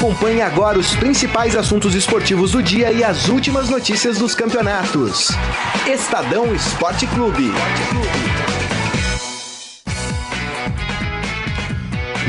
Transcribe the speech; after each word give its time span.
Acompanhe 0.00 0.40
agora 0.40 0.78
os 0.78 0.96
principais 0.96 1.54
assuntos 1.54 1.94
esportivos 1.94 2.52
do 2.52 2.62
dia 2.62 2.90
e 2.90 3.04
as 3.04 3.28
últimas 3.28 3.68
notícias 3.68 4.16
dos 4.16 4.34
campeonatos. 4.34 5.28
Estadão 5.86 6.54
Esporte 6.54 7.06
Clube. 7.08 7.52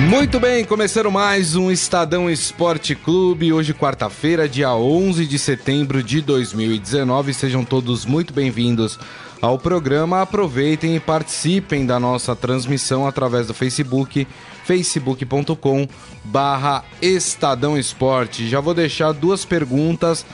Muito 0.10 0.38
bem, 0.38 0.66
começando 0.66 1.10
mais 1.10 1.56
um 1.56 1.72
Estadão 1.72 2.30
Esporte 2.30 2.94
Clube. 2.94 3.54
Hoje, 3.54 3.74
quarta-feira, 3.74 4.50
dia 4.50 4.76
11 4.76 5.26
de 5.26 5.40
setembro 5.40 6.04
de 6.04 6.20
2019. 6.20 7.34
Sejam 7.34 7.64
todos 7.64 8.06
muito 8.06 8.34
bem-vindos 8.34 9.00
ao 9.42 9.58
programa. 9.58 10.22
Aproveitem 10.22 10.98
e 10.98 11.00
participem 11.00 11.86
da 11.86 11.98
nossa 11.98 12.36
transmissão 12.36 13.08
através 13.08 13.48
do 13.48 13.54
Facebook 13.54 14.28
facebook.com 14.66 15.88
barra 16.24 16.84
Estadão 17.02 17.78
Esporte. 17.78 18.48
Já 18.48 18.60
vou 18.60 18.74
deixar 18.74 19.12
duas 19.12 19.46
perguntas 19.46 20.26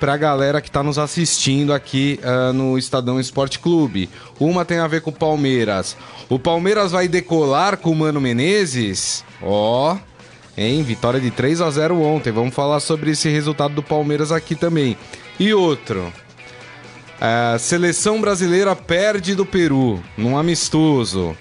para 0.00 0.14
a 0.14 0.16
galera 0.16 0.60
que 0.62 0.68
está 0.68 0.82
nos 0.82 0.98
assistindo 0.98 1.74
aqui 1.74 2.18
uh, 2.22 2.52
no 2.54 2.78
Estadão 2.78 3.20
Esporte 3.20 3.58
Clube. 3.58 4.08
Uma 4.40 4.64
tem 4.64 4.78
a 4.78 4.86
ver 4.86 5.02
com 5.02 5.10
o 5.10 5.14
Palmeiras. 5.14 5.96
O 6.28 6.38
Palmeiras 6.38 6.90
vai 6.90 7.06
decolar 7.06 7.76
com 7.76 7.90
o 7.90 7.96
Mano 7.96 8.20
Menezes? 8.20 9.22
Ó, 9.42 9.92
oh, 9.92 9.98
hein? 10.56 10.82
Vitória 10.82 11.20
de 11.20 11.30
3 11.30 11.60
a 11.60 11.70
0 11.70 12.00
ontem. 12.00 12.32
Vamos 12.32 12.54
falar 12.54 12.80
sobre 12.80 13.10
esse 13.10 13.28
resultado 13.28 13.74
do 13.74 13.82
Palmeiras 13.82 14.32
aqui 14.32 14.54
também. 14.54 14.96
E 15.38 15.52
outro. 15.52 16.10
A 17.20 17.58
seleção 17.58 18.18
brasileira 18.18 18.74
perde 18.74 19.34
do 19.34 19.44
Peru 19.44 20.02
num 20.16 20.38
amistoso. 20.38 21.36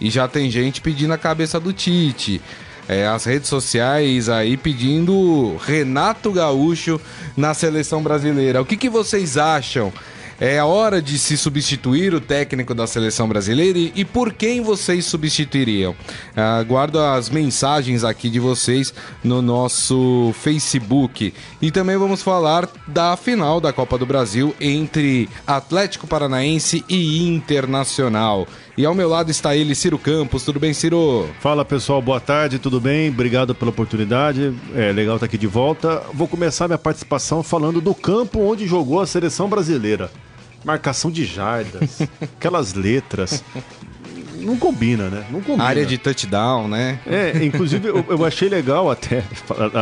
E 0.00 0.10
já 0.10 0.28
tem 0.28 0.50
gente 0.50 0.80
pedindo 0.80 1.12
a 1.12 1.18
cabeça 1.18 1.58
do 1.58 1.72
Tite. 1.72 2.40
É, 2.88 3.06
as 3.06 3.24
redes 3.24 3.48
sociais 3.50 4.30
aí 4.30 4.56
pedindo 4.56 5.56
Renato 5.58 6.32
Gaúcho 6.32 6.98
na 7.36 7.52
seleção 7.52 8.02
brasileira. 8.02 8.62
O 8.62 8.64
que, 8.64 8.78
que 8.78 8.88
vocês 8.88 9.36
acham? 9.36 9.92
É 10.40 10.56
a 10.60 10.66
hora 10.66 11.02
de 11.02 11.18
se 11.18 11.36
substituir 11.36 12.14
o 12.14 12.20
técnico 12.20 12.72
da 12.72 12.86
seleção 12.86 13.28
brasileira 13.28 13.76
e, 13.76 13.92
e 13.96 14.04
por 14.04 14.32
quem 14.32 14.62
vocês 14.62 15.04
substituiriam? 15.04 15.96
Aguardo 16.36 17.00
as 17.00 17.28
mensagens 17.28 18.04
aqui 18.04 18.30
de 18.30 18.38
vocês 18.38 18.94
no 19.24 19.42
nosso 19.42 20.32
Facebook. 20.40 21.34
E 21.60 21.72
também 21.72 21.96
vamos 21.96 22.22
falar 22.22 22.68
da 22.86 23.16
final 23.16 23.60
da 23.60 23.72
Copa 23.72 23.98
do 23.98 24.06
Brasil 24.06 24.54
entre 24.60 25.28
Atlético 25.44 26.06
Paranaense 26.06 26.84
e 26.88 27.26
Internacional. 27.26 28.46
E 28.78 28.86
ao 28.86 28.94
meu 28.94 29.08
lado 29.08 29.28
está 29.28 29.56
ele, 29.56 29.74
Ciro 29.74 29.98
Campos. 29.98 30.44
Tudo 30.44 30.60
bem, 30.60 30.72
Ciro? 30.72 31.28
Fala 31.40 31.64
pessoal, 31.64 32.00
boa 32.00 32.20
tarde, 32.20 32.60
tudo 32.60 32.80
bem? 32.80 33.10
Obrigado 33.10 33.52
pela 33.52 33.72
oportunidade. 33.72 34.54
É 34.72 34.92
legal 34.92 35.16
estar 35.16 35.26
aqui 35.26 35.36
de 35.36 35.48
volta. 35.48 36.00
Vou 36.14 36.28
começar 36.28 36.68
minha 36.68 36.78
participação 36.78 37.42
falando 37.42 37.80
do 37.80 37.92
campo 37.92 38.38
onde 38.38 38.68
jogou 38.68 39.00
a 39.00 39.06
seleção 39.06 39.48
brasileira 39.48 40.08
marcação 40.64 41.10
de 41.10 41.24
jardas, 41.24 42.02
aquelas 42.20 42.74
letras. 42.74 43.42
Não 44.40 44.56
combina, 44.56 45.08
né? 45.08 45.26
Não 45.30 45.40
combina. 45.40 45.64
Área 45.64 45.84
de 45.84 45.98
touchdown, 45.98 46.68
né? 46.68 47.00
É, 47.06 47.44
inclusive 47.44 47.88
eu, 47.88 48.04
eu 48.08 48.24
achei 48.24 48.48
legal 48.48 48.90
até, 48.90 49.22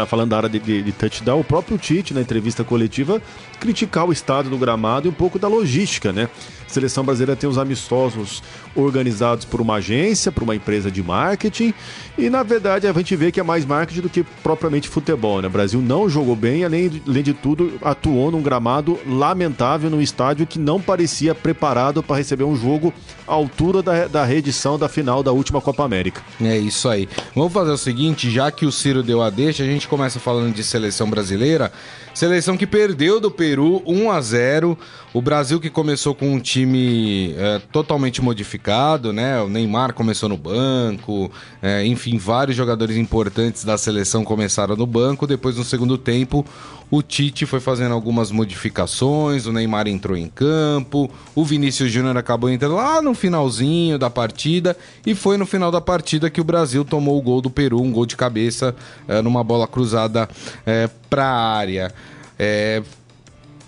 falando 0.08 0.30
da 0.30 0.36
área 0.38 0.48
de, 0.48 0.58
de, 0.58 0.82
de 0.82 0.92
touchdown, 0.92 1.40
o 1.40 1.44
próprio 1.44 1.76
Tite, 1.76 2.14
na 2.14 2.20
entrevista 2.22 2.64
coletiva, 2.64 3.20
criticar 3.60 4.06
o 4.06 4.12
estado 4.12 4.48
do 4.48 4.56
gramado 4.56 5.06
e 5.06 5.10
um 5.10 5.14
pouco 5.14 5.38
da 5.38 5.46
logística, 5.46 6.12
né? 6.12 6.28
A 6.66 6.70
seleção 6.70 7.04
brasileira 7.04 7.36
tem 7.36 7.48
os 7.48 7.58
amistosos 7.58 8.42
organizados 8.76 9.44
por 9.44 9.60
uma 9.60 9.76
agência, 9.76 10.30
por 10.30 10.42
uma 10.42 10.54
empresa 10.54 10.90
de 10.90 11.02
marketing, 11.02 11.72
e 12.18 12.30
na 12.30 12.42
verdade 12.42 12.86
a 12.86 12.92
gente 12.92 13.16
vê 13.16 13.32
que 13.32 13.40
é 13.40 13.42
mais 13.42 13.64
marketing 13.64 14.02
do 14.02 14.08
que 14.08 14.22
propriamente 14.42 14.88
futebol, 14.88 15.40
né? 15.40 15.48
O 15.48 15.50
Brasil 15.50 15.80
não 15.80 16.08
jogou 16.08 16.36
bem, 16.36 16.64
além 16.64 16.88
de, 16.88 17.02
além 17.06 17.22
de 17.22 17.34
tudo, 17.34 17.74
atuou 17.82 18.30
num 18.30 18.42
gramado 18.42 18.98
lamentável, 19.06 19.90
num 19.90 20.00
estádio 20.00 20.46
que 20.46 20.58
não 20.58 20.80
parecia 20.80 21.34
preparado 21.34 22.02
para 22.02 22.16
receber 22.16 22.44
um 22.44 22.56
jogo 22.56 22.92
à 23.26 23.32
altura 23.32 23.82
da, 23.82 24.06
da 24.06 24.24
reedição 24.24 24.78
da 24.78 24.88
final 24.88 25.22
da 25.22 25.32
última 25.32 25.60
Copa 25.60 25.84
América. 25.84 26.22
É 26.40 26.56
isso 26.56 26.88
aí. 26.88 27.08
Vamos 27.34 27.52
fazer 27.52 27.70
o 27.70 27.78
seguinte, 27.78 28.30
já 28.30 28.50
que 28.50 28.66
o 28.66 28.72
Ciro 28.72 29.02
deu 29.02 29.22
a 29.22 29.30
deixa, 29.30 29.62
a 29.62 29.66
gente 29.66 29.88
começa 29.88 30.18
falando 30.18 30.54
de 30.54 30.62
seleção 30.62 31.08
brasileira. 31.08 31.72
Seleção 32.16 32.56
que 32.56 32.66
perdeu 32.66 33.20
do 33.20 33.30
Peru 33.30 33.82
1 33.84 34.10
a 34.10 34.20
0. 34.22 34.78
O 35.12 35.20
Brasil 35.20 35.60
que 35.60 35.68
começou 35.68 36.14
com 36.14 36.32
um 36.32 36.40
time 36.40 37.34
é, 37.36 37.60
totalmente 37.70 38.22
modificado, 38.22 38.65
né? 39.12 39.40
O 39.40 39.48
Neymar 39.48 39.92
começou 39.94 40.28
no 40.28 40.36
banco, 40.36 41.30
é, 41.62 41.84
enfim, 41.86 42.18
vários 42.18 42.56
jogadores 42.56 42.96
importantes 42.96 43.64
da 43.64 43.78
seleção 43.78 44.24
começaram 44.24 44.74
no 44.76 44.86
banco. 44.86 45.26
Depois, 45.26 45.56
no 45.56 45.64
segundo 45.64 45.96
tempo, 45.96 46.44
o 46.90 47.02
Tite 47.02 47.46
foi 47.46 47.60
fazendo 47.60 47.92
algumas 47.92 48.30
modificações, 48.30 49.46
o 49.46 49.52
Neymar 49.52 49.88
entrou 49.88 50.16
em 50.16 50.28
campo, 50.28 51.10
o 51.34 51.44
Vinícius 51.44 51.90
Júnior 51.90 52.16
acabou 52.16 52.48
entrando 52.48 52.76
lá 52.76 53.02
no 53.02 53.14
finalzinho 53.14 53.98
da 53.98 54.08
partida 54.08 54.76
e 55.04 55.14
foi 55.14 55.36
no 55.36 55.46
final 55.46 55.70
da 55.70 55.80
partida 55.80 56.30
que 56.30 56.40
o 56.40 56.44
Brasil 56.44 56.84
tomou 56.84 57.18
o 57.18 57.22
gol 57.22 57.40
do 57.40 57.50
Peru, 57.50 57.80
um 57.80 57.92
gol 57.92 58.06
de 58.06 58.16
cabeça 58.16 58.74
é, 59.08 59.20
numa 59.20 59.42
bola 59.42 59.66
cruzada 59.66 60.28
é, 60.64 60.88
para 61.08 61.24
a 61.24 61.56
área. 61.56 61.94
É, 62.38 62.82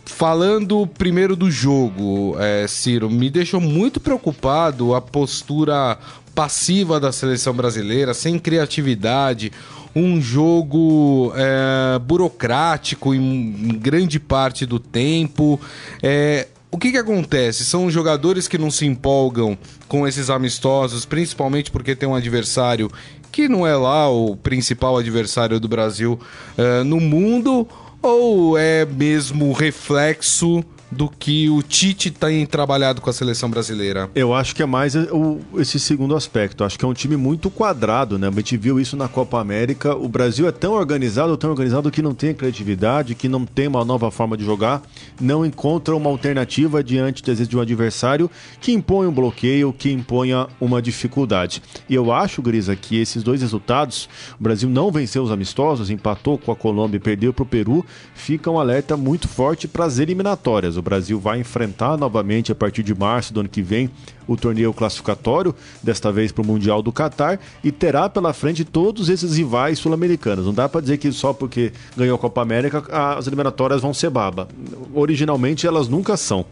falando 0.08 0.86
primeiro 0.86 1.36
do 1.36 1.50
jogo, 1.50 2.34
é, 2.38 2.66
Ciro, 2.66 3.10
me 3.10 3.30
deixou 3.30 3.60
muito 3.60 4.00
preocupado 4.00 4.94
a 4.94 5.00
postura 5.00 5.98
passiva 6.34 6.98
da 6.98 7.12
seleção 7.12 7.52
brasileira, 7.52 8.14
sem 8.14 8.38
criatividade, 8.38 9.52
um 9.94 10.20
jogo 10.20 11.32
é, 11.36 11.98
burocrático 11.98 13.14
em 13.14 13.78
grande 13.78 14.18
parte 14.18 14.64
do 14.64 14.78
tempo. 14.78 15.60
É, 16.02 16.48
o 16.70 16.78
que, 16.78 16.90
que 16.90 16.98
acontece? 16.98 17.64
São 17.64 17.90
jogadores 17.90 18.48
que 18.48 18.58
não 18.58 18.70
se 18.70 18.86
empolgam 18.86 19.58
com 19.88 20.06
esses 20.06 20.30
amistosos, 20.30 21.04
principalmente 21.04 21.70
porque 21.70 21.94
tem 21.94 22.08
um 22.08 22.14
adversário 22.14 22.90
que 23.30 23.48
não 23.48 23.66
é 23.66 23.76
lá 23.76 24.10
o 24.10 24.36
principal 24.36 24.96
adversário 24.96 25.60
do 25.60 25.68
Brasil 25.68 26.18
uh, 26.56 26.84
no 26.84 26.98
mundo 26.98 27.68
ou 28.02 28.56
é 28.56 28.84
mesmo 28.84 29.52
reflexo 29.52 30.64
do 30.90 31.08
que 31.08 31.48
o 31.48 31.62
Tite 31.62 32.10
tem 32.10 32.44
trabalhado 32.46 33.00
com 33.00 33.10
a 33.10 33.12
seleção 33.12 33.50
brasileira? 33.50 34.10
Eu 34.14 34.34
acho 34.34 34.54
que 34.54 34.62
é 34.62 34.66
mais 34.66 34.94
o, 34.94 35.38
esse 35.56 35.78
segundo 35.78 36.16
aspecto. 36.16 36.64
Acho 36.64 36.78
que 36.78 36.84
é 36.84 36.88
um 36.88 36.94
time 36.94 37.16
muito 37.16 37.50
quadrado, 37.50 38.18
né? 38.18 38.28
A 38.28 38.30
gente 38.30 38.56
viu 38.56 38.80
isso 38.80 38.96
na 38.96 39.08
Copa 39.08 39.40
América. 39.40 39.94
O 39.94 40.08
Brasil 40.08 40.48
é 40.48 40.52
tão 40.52 40.72
organizado, 40.72 41.36
tão 41.36 41.50
organizado 41.50 41.90
que 41.90 42.02
não 42.02 42.14
tem 42.14 42.34
criatividade, 42.34 43.14
que 43.14 43.28
não 43.28 43.44
tem 43.44 43.68
uma 43.68 43.84
nova 43.84 44.10
forma 44.10 44.36
de 44.36 44.44
jogar, 44.44 44.82
não 45.20 45.44
encontra 45.44 45.94
uma 45.94 46.08
alternativa 46.08 46.82
diante, 46.82 47.22
de 47.22 47.56
um 47.56 47.60
adversário 47.60 48.30
que 48.60 48.72
impõe 48.72 49.06
um 49.06 49.12
bloqueio, 49.12 49.72
que 49.72 49.90
imponha 49.90 50.46
uma 50.60 50.80
dificuldade. 50.80 51.62
E 51.88 51.94
eu 51.94 52.12
acho, 52.12 52.40
Grisa, 52.40 52.74
que 52.74 52.98
esses 52.98 53.22
dois 53.22 53.42
resultados, 53.42 54.08
o 54.38 54.42
Brasil 54.42 54.68
não 54.68 54.90
venceu 54.90 55.22
os 55.22 55.30
amistosos, 55.30 55.90
empatou 55.90 56.38
com 56.38 56.50
a 56.50 56.56
Colômbia 56.56 56.96
e 56.96 57.00
perdeu 57.00 57.32
para 57.32 57.42
o 57.42 57.46
Peru, 57.46 57.84
fica 58.14 58.50
um 58.50 58.58
alerta 58.58 58.96
muito 58.96 59.28
forte 59.28 59.68
para 59.68 59.84
as 59.84 59.98
eliminatórias. 59.98 60.77
O 60.78 60.82
Brasil 60.82 61.18
vai 61.18 61.40
enfrentar 61.40 61.96
novamente 61.96 62.52
a 62.52 62.54
partir 62.54 62.82
de 62.82 62.94
março 62.94 63.32
do 63.32 63.40
ano 63.40 63.48
que 63.48 63.62
vem 63.62 63.90
o 64.28 64.36
torneio 64.36 64.74
classificatório, 64.74 65.54
desta 65.82 66.12
vez 66.12 66.30
para 66.30 66.42
o 66.42 66.46
Mundial 66.46 66.82
do 66.82 66.92
Catar, 66.92 67.40
e 67.64 67.72
terá 67.72 68.08
pela 68.10 68.34
frente 68.34 68.62
todos 68.62 69.08
esses 69.08 69.36
rivais 69.36 69.78
sul-americanos. 69.78 70.44
Não 70.44 70.52
dá 70.52 70.68
para 70.68 70.82
dizer 70.82 70.98
que 70.98 71.10
só 71.10 71.32
porque 71.32 71.72
ganhou 71.96 72.14
a 72.14 72.18
Copa 72.18 72.42
América 72.42 72.84
as 73.16 73.26
eliminatórias 73.26 73.80
vão 73.80 73.94
ser 73.94 74.10
baba. 74.10 74.46
Originalmente 74.94 75.66
elas 75.66 75.88
nunca 75.88 76.16
são. 76.16 76.44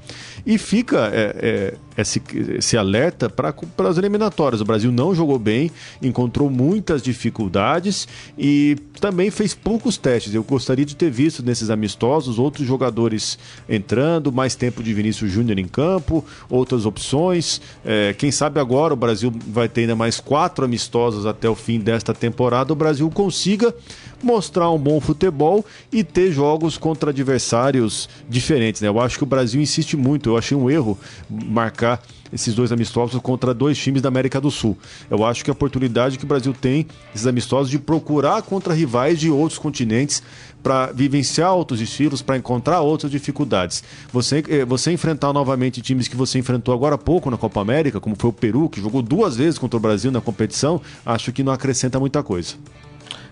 E 0.47 0.57
fica 0.57 1.11
é, 1.13 1.75
é, 1.97 2.01
esse, 2.01 2.23
esse 2.57 2.77
alerta 2.79 3.29
para 3.29 3.53
as 3.89 3.99
eliminatórias. 3.99 4.63
O 4.63 4.65
Brasil 4.65 4.91
não 4.91 5.15
jogou 5.15 5.39
bem, 5.39 5.71
encontrou 6.01 6.49
muitas 6.49 7.03
dificuldades 7.03 8.09
e 8.39 8.77
também 9.01 9.31
fez 9.31 9.55
poucos 9.55 9.99
testes. 9.99 10.35
Eu 10.35 10.43
gostaria 10.43 10.85
de 10.85 10.97
ter 10.97 11.11
visto 11.11 11.43
nesses 11.43 11.69
amistosos 11.69 12.39
outros 12.39 12.67
jogadores 12.67 13.39
entrando, 13.69 14.16
mais 14.33 14.55
tempo 14.55 14.83
de 14.83 14.93
Vinícius 14.93 15.31
Júnior 15.31 15.59
em 15.59 15.67
campo, 15.67 16.25
outras 16.49 16.87
opções. 16.87 17.61
É, 17.85 18.15
quem 18.15 18.31
sabe 18.31 18.61
agora 18.61 18.95
o 18.95 18.97
Brasil 18.97 19.33
vai 19.49 19.69
ter 19.69 19.83
ainda 19.83 19.97
mais 19.97 20.21
quatro 20.21 20.65
amistosos 20.65 21.27
até 21.27 21.49
o 21.49 21.55
fim 21.55 21.79
desta 21.79 22.13
temporada. 22.13 22.73
O 22.73 22.77
Brasil 22.77 23.11
consiga 23.11 23.75
mostrar 24.23 24.71
um 24.71 24.79
bom 24.79 25.01
futebol 25.01 25.65
e 25.93 26.03
ter 26.03 26.33
jogos 26.33 26.79
contra 26.79 27.11
adversários 27.11 28.09
diferentes. 28.29 28.81
Né? 28.81 28.89
Eu 28.89 29.01
acho 29.01 29.19
que 29.19 29.25
o 29.25 29.27
Brasil 29.27 29.61
insiste 29.61 29.97
muito. 29.97 30.31
Eu 30.31 30.37
achei 30.37 30.57
um 30.57 30.71
erro 30.71 30.99
marcar 31.29 32.03
esses 32.33 32.55
dois 32.55 32.73
amistosos 32.73 33.21
contra 33.21 33.55
dois 33.55 33.79
times 33.79 34.03
da 34.03 34.09
América 34.09 34.41
do 34.41 34.51
Sul. 34.51 34.77
Eu 35.11 35.25
acho 35.25 35.45
que 35.45 35.51
a 35.51 35.53
oportunidade 35.53 36.19
que 36.19 36.25
o 36.25 36.29
Brasil 36.29 36.53
tem, 36.53 36.87
esses 37.15 37.27
amistosos, 37.27 37.71
de 37.71 37.79
procurar 37.79 38.43
contra 38.43 38.75
rivais 38.75 39.19
de 39.19 39.31
outros 39.31 39.59
continentes 39.59 40.23
para 40.67 40.87
vivenciar 40.87 41.55
outros 41.55 41.81
estilos, 41.81 42.23
para 42.23 42.37
encontrar 42.37 42.81
outras 42.81 43.13
dificuldades. 43.13 43.85
Você, 44.13 44.43
eh, 44.49 44.65
você 44.65 44.91
enfrentar 44.91 45.33
novamente 45.33 45.81
times 45.81 46.09
que 46.09 46.17
você 46.17 46.41
enfrentou 46.41 46.75
agora 46.75 46.97
há 46.97 46.99
pouco 46.99 47.31
na 47.31 47.37
Copa 47.37 47.61
América, 47.61 48.01
como 48.01 48.17
foi 48.19 48.31
o 48.31 48.33
Peru, 48.33 48.69
que 48.69 48.81
jogou 48.81 49.01
duas 49.01 49.37
vezes 49.37 49.61
contra 49.61 49.77
o 49.77 49.81
Brasil 49.81 50.11
na 50.11 50.21
competição, 50.21 50.81
acho 51.05 51.31
que 51.31 51.45
não 51.45 51.53
acrescenta 51.53 52.01
muita 52.01 52.21
coisa. 52.21 52.57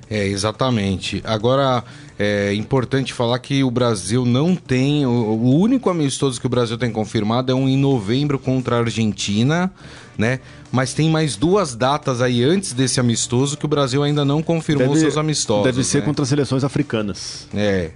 É, 0.09 0.27
exatamente. 0.27 1.23
Agora, 1.25 1.83
é 2.19 2.55
importante 2.55 3.13
falar 3.13 3.39
que 3.39 3.65
o 3.65 3.71
Brasil 3.71 4.25
não 4.25 4.55
tem. 4.55 5.05
O, 5.07 5.11
o, 5.11 5.59
único 5.59 5.91
amistoso 5.91 6.41
que 6.41 6.47
o 6.47 6.51
Brasil 6.51 6.79
tem 6.79 6.91
confirmado 6.91 7.51
é 7.51 7.55
um 7.55 7.69
em 7.69 7.77
novembro 7.77 8.39
contra 8.39 8.77
a 8.77 8.79
Argentina, 8.81 9.73
né? 10.17 10.41
Mas 10.71 10.93
tem 10.93 11.11
mais 11.11 11.37
duas 11.37 11.75
datas 11.75 12.21
aí 12.21 12.43
antes 12.43 12.73
desse 12.73 13.01
amistoso 13.01 13.57
que 13.57 13.65
o 13.65 13.69
Brasil 13.69 14.03
ainda 14.03 14.25
não 14.25 14.43
confirmou 14.43 14.89
deve, 14.89 15.01
seus 15.01 15.17
amistosos. 15.17 15.65
Deve 15.65 15.83
ser 15.83 16.01
né? 16.01 16.05
contra 16.05 16.23
as 16.23 16.29
seleções 16.29 16.65
africanas. 16.65 17.49
É. 17.55 17.91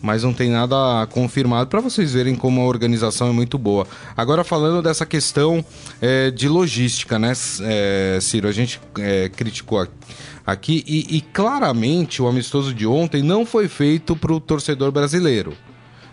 Mas 0.00 0.22
não 0.22 0.32
tem 0.32 0.48
nada 0.48 1.08
confirmado 1.10 1.68
para 1.68 1.80
vocês 1.80 2.12
verem 2.12 2.36
como 2.36 2.60
a 2.60 2.64
organização 2.64 3.28
é 3.28 3.32
muito 3.32 3.58
boa. 3.58 3.84
Agora 4.16 4.44
falando 4.44 4.80
dessa 4.80 5.04
questão 5.04 5.64
é, 6.00 6.30
de 6.30 6.48
logística, 6.48 7.18
né, 7.18 7.32
é, 7.62 8.18
Ciro? 8.20 8.46
A 8.46 8.52
gente 8.52 8.80
é, 8.96 9.28
criticou 9.28 9.80
aqui 9.80 9.92
aqui 10.48 10.82
e, 10.86 11.18
e 11.18 11.20
claramente 11.20 12.22
o 12.22 12.26
amistoso 12.26 12.72
de 12.72 12.86
ontem 12.86 13.22
não 13.22 13.44
foi 13.44 13.68
feito 13.68 14.16
para 14.16 14.32
o 14.32 14.40
torcedor 14.40 14.90
brasileiro. 14.90 15.52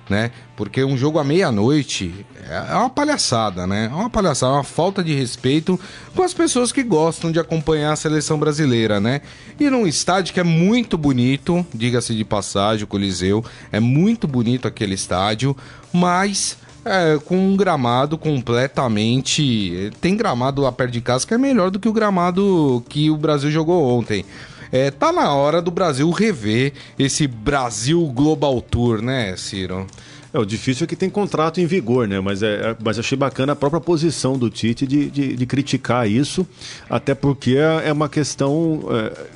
Né? 0.10 0.30
Porque 0.58 0.84
um 0.84 0.96
jogo 0.96 1.18
à 1.18 1.24
meia-noite 1.24 2.26
é 2.48 2.76
uma 2.76 2.92
palhaçada, 2.92 3.66
né? 3.66 3.90
É 3.92 3.96
uma 3.96 4.10
palhaçada, 4.10 4.54
uma 4.54 4.64
falta 4.64 5.04
de 5.04 5.16
respeito 5.16 5.80
com 6.14 6.22
as 6.22 6.32
pessoas 6.32 6.72
que 6.72 6.84
gostam 6.84 7.32
de 7.32 7.40
acompanhar 7.40 7.92
a 7.92 7.96
seleção 7.96 8.38
brasileira, 8.38 9.00
né? 9.00 9.22
E 9.60 9.68
num 9.68 9.88
estádio 9.88 10.32
que 10.32 10.40
é 10.40 10.44
muito 10.44 10.96
bonito, 10.96 11.66
diga-se 11.74 12.14
de 12.14 12.24
passagem, 12.24 12.84
o 12.84 12.88
Coliseu, 12.88 13.44
é 13.72 13.80
muito 13.80 14.28
bonito 14.28 14.68
aquele 14.68 14.94
estádio, 14.94 15.58
mas 15.92 16.56
é, 16.86 17.20
com 17.26 17.36
um 17.36 17.58
gramado 17.58 18.18
completamente. 18.18 19.92
Tem 20.00 20.16
gramado 20.16 20.62
lá 20.62 20.72
perto 20.72 20.92
de 20.92 21.02
casa 21.02 21.26
que 21.26 21.34
é 21.34 21.38
melhor 21.38 21.72
do 21.72 21.80
que 21.80 21.90
o 21.90 21.94
gramado 21.94 22.84
que 22.88 23.10
o 23.10 23.18
Brasil 23.18 23.50
jogou 23.50 23.84
ontem. 23.98 24.24
É, 24.72 24.92
tá 24.92 25.12
na 25.12 25.34
hora 25.34 25.62
do 25.62 25.72
Brasil 25.72 26.10
rever 26.12 26.74
esse 26.98 27.28
Brasil 27.28 28.06
Global 28.08 28.62
Tour, 28.62 29.02
né, 29.02 29.36
Ciro? 29.36 29.88
É, 30.34 30.40
o 30.40 30.46
difícil 30.46 30.84
é 30.84 30.88
que 30.88 30.98
tem 30.98 31.10
contrato 31.10 31.62
em 31.62 31.66
vigor, 31.66 32.10
né? 32.10 32.20
Mas, 32.20 32.44
é, 32.44 32.72
é 32.72 32.76
mas 32.84 33.00
achei 33.00 33.18
bacana 33.18 33.54
a 33.54 33.56
própria 33.56 33.80
posição 33.80 34.38
do 34.38 34.50
Tite 34.50 34.86
de, 34.86 35.10
de, 35.10 35.36
de 35.36 35.46
criticar 35.46 36.10
isso, 36.10 36.46
até 36.90 37.16
porque 37.16 37.56
é, 37.56 37.88
é 37.88 37.94
uma 37.94 38.10
questão. 38.10 38.82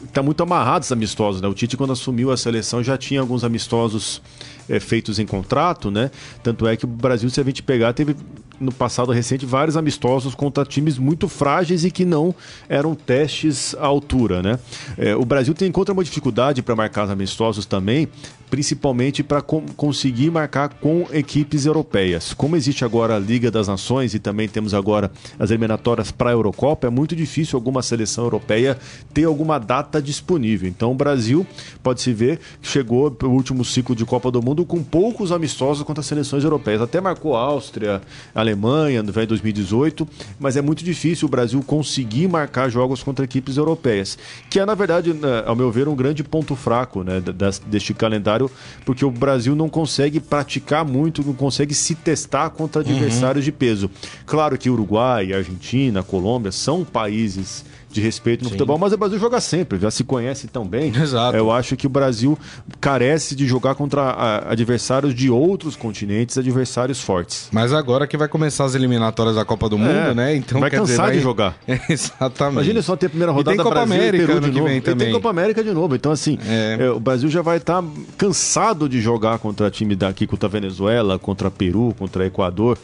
Está 0.03 0.19
é, 0.19 0.23
muito 0.23 0.43
amarrado 0.43 0.83
os 0.83 0.91
amistosos, 0.91 1.39
né? 1.41 1.47
O 1.47 1.53
Tite, 1.53 1.77
quando 1.77 1.93
assumiu 1.93 2.31
a 2.31 2.37
seleção, 2.37 2.83
já 2.83 2.97
tinha 2.97 3.21
alguns 3.21 3.45
amistosos 3.45 4.21
é, 4.69 4.80
feitos 4.80 5.19
em 5.19 5.25
contrato, 5.25 5.89
né? 5.89 6.12
Tanto 6.44 6.68
é 6.68 6.77
que 6.77 6.86
o 6.86 6.88
Brasil, 6.88 7.30
se 7.30 7.42
a 7.42 7.44
gente 7.44 7.63
pegar, 7.63 7.94
teve 7.94 8.16
no 8.60 8.71
passado 8.71 9.12
recente 9.12 9.45
vários 9.45 9.77
amistosos 9.77 10.36
contra 10.36 10.66
times 10.66 10.98
muito 10.98 11.30
frágeis 11.30 11.86
e 11.86 11.92
que 11.92 12.04
não 12.04 12.36
eram 12.68 12.94
testes 12.94 13.74
à 13.75 13.86
altura, 13.86 14.44
né? 14.44 14.60
É, 14.98 15.16
o 15.16 15.24
Brasil 15.24 15.54
tem 15.54 15.69
encontra 15.69 15.94
uma 15.94 16.04
dificuldade 16.04 16.62
para 16.62 16.75
marcar 16.75 17.06
os 17.06 17.10
amistosos 17.10 17.66
também, 17.66 18.07
principalmente 18.49 19.23
para 19.23 19.41
conseguir 19.41 20.31
marcar 20.31 20.69
com 20.69 21.07
equipes 21.11 21.65
europeias. 21.65 22.33
Como 22.33 22.55
existe 22.55 22.83
agora 22.83 23.15
a 23.15 23.19
Liga 23.19 23.51
das 23.51 23.67
Nações 23.67 24.13
e 24.13 24.19
também 24.19 24.47
temos 24.47 24.73
agora 24.73 25.11
as 25.37 25.51
eliminatórias 25.51 26.11
para 26.11 26.31
a 26.31 26.33
Eurocopa, 26.33 26.87
é 26.87 26.89
muito 26.89 27.15
difícil 27.15 27.57
alguma 27.57 27.81
seleção 27.81 28.23
europeia 28.23 28.77
ter 29.13 29.25
alguma 29.25 29.59
data 29.59 30.01
disponível. 30.01 30.67
Então 30.67 30.91
o 30.91 30.95
Brasil, 30.95 31.45
pode-se 31.83 32.11
ver, 32.13 32.39
chegou 32.61 33.15
o 33.23 33.27
último 33.27 33.63
ciclo 33.63 33.95
de 33.95 34.05
Copa 34.05 34.31
do 34.31 34.41
Mundo 34.41 34.65
com 34.65 34.83
poucos 34.83 35.31
amistosos 35.31 35.83
contra 35.83 36.01
as 36.01 36.07
seleções 36.07 36.43
europeias. 36.43 36.81
Até 36.81 36.99
marcou 36.99 37.35
a 37.35 37.41
Áustria, 37.41 38.01
a 38.33 38.39
Alemanha 38.39 39.03
no 39.03 39.11
2018, 39.11 40.07
mas 40.39 40.55
é 40.57 40.61
muito 40.61 40.83
difícil 40.83 41.27
o 41.27 41.31
Brasil 41.31 41.61
conseguir 41.61 42.27
marcar 42.27 42.69
jogos 42.69 43.03
contra 43.03 43.25
equipes 43.25 43.57
europeias, 43.57 44.17
que 44.49 44.59
é, 44.59 44.65
na 44.65 44.75
verdade, 44.75 45.13
né, 45.13 45.43
ao 45.45 45.55
meu 45.55 45.71
ver, 45.71 45.87
um 45.87 45.95
grande 45.95 46.23
ponto 46.23 46.55
fraco 46.55 47.03
né, 47.03 47.21
deste 47.67 47.93
calendário, 47.93 48.38
porque 48.86 49.03
o 49.03 49.09
Brasil 49.09 49.56
não 49.56 49.68
consegue 49.68 50.19
praticar 50.19 50.86
muito, 50.86 51.25
não 51.25 51.33
consegue 51.33 51.74
se 51.74 51.95
testar 51.95 52.51
contra 52.51 52.81
adversários 52.81 53.44
uhum. 53.44 53.45
de 53.45 53.51
peso. 53.51 53.91
Claro 54.25 54.57
que 54.57 54.69
Uruguai, 54.69 55.33
Argentina, 55.33 56.03
Colômbia 56.03 56.51
são 56.51 56.86
países 56.86 57.65
de 57.91 58.01
respeito 58.01 58.44
no 58.44 58.50
Sim. 58.50 58.56
futebol, 58.56 58.77
mas 58.77 58.94
o 58.94 58.97
Brasil 58.97 59.18
joga 59.19 59.41
sempre, 59.41 59.80
já 59.80 59.89
se 59.89 60.03
conhece 60.03 60.47
tão 60.47 60.65
bem. 60.65 60.94
Exato. 60.95 61.36
Eu 61.36 61.51
acho 61.51 61.75
que 61.75 61.88
o 61.88 61.89
Brasil 61.89 62.38
carece 62.80 63.36
de 63.36 63.47
jogar 63.47 63.75
contra 63.75 64.44
adversários 64.47 65.13
de 65.13 65.30
outros 65.30 65.75
continentes, 65.75 66.38
adversários 66.38 67.01
fortes. 67.01 67.50
Mas 67.51 67.74
agora 67.74 68.06
que 68.07 68.18
vai 68.18 68.27
começar 68.27 68.65
as 68.65 68.75
eliminatórias 68.75 69.36
da 69.36 69.45
Copa 69.45 69.68
do 69.68 69.75
é, 69.75 69.80
Mundo, 69.80 70.15
né? 70.15 70.36
Então 70.36 70.59
vai 70.59 70.69
cansar 70.69 70.86
dizer, 70.86 70.97
vai... 70.97 71.12
de 71.13 71.19
jogar. 71.19 71.57
É, 71.68 71.80
exatamente. 71.89 72.56
Imagina 72.56 72.81
só 72.81 72.95
ter 72.95 73.07
a 73.07 73.09
primeira 73.09 73.31
rodada 73.31 73.53
e 73.53 73.57
tem 73.57 73.63
Copa 73.63 73.75
Brasil 73.75 73.95
América 73.95 74.24
e 74.24 74.27
Peru 74.27 74.39
de 74.39 74.51
novo. 74.51 74.69
E 74.69 74.81
também. 74.81 75.07
tem 75.07 75.13
Copa 75.13 75.30
América 75.30 75.63
de 75.63 75.71
novo. 75.71 75.95
Então 75.95 76.12
assim, 76.12 76.38
é. 76.47 76.77
É, 76.80 76.89
o 76.92 77.00
Brasil 77.00 77.30
já 77.30 77.42
vai 77.42 77.57
estar 77.57 77.81
tá 77.81 77.88
cansado 78.18 78.88
de 78.88 79.01
jogar 79.01 79.39
contra 79.39 79.69
time 79.71 79.95
daqui, 79.95 80.27
contra 80.27 80.47
a 80.47 80.51
Venezuela, 80.51 81.18
contra 81.18 81.50
Peru, 81.50 81.95
contra 81.97 82.25
Equador. 82.25 82.77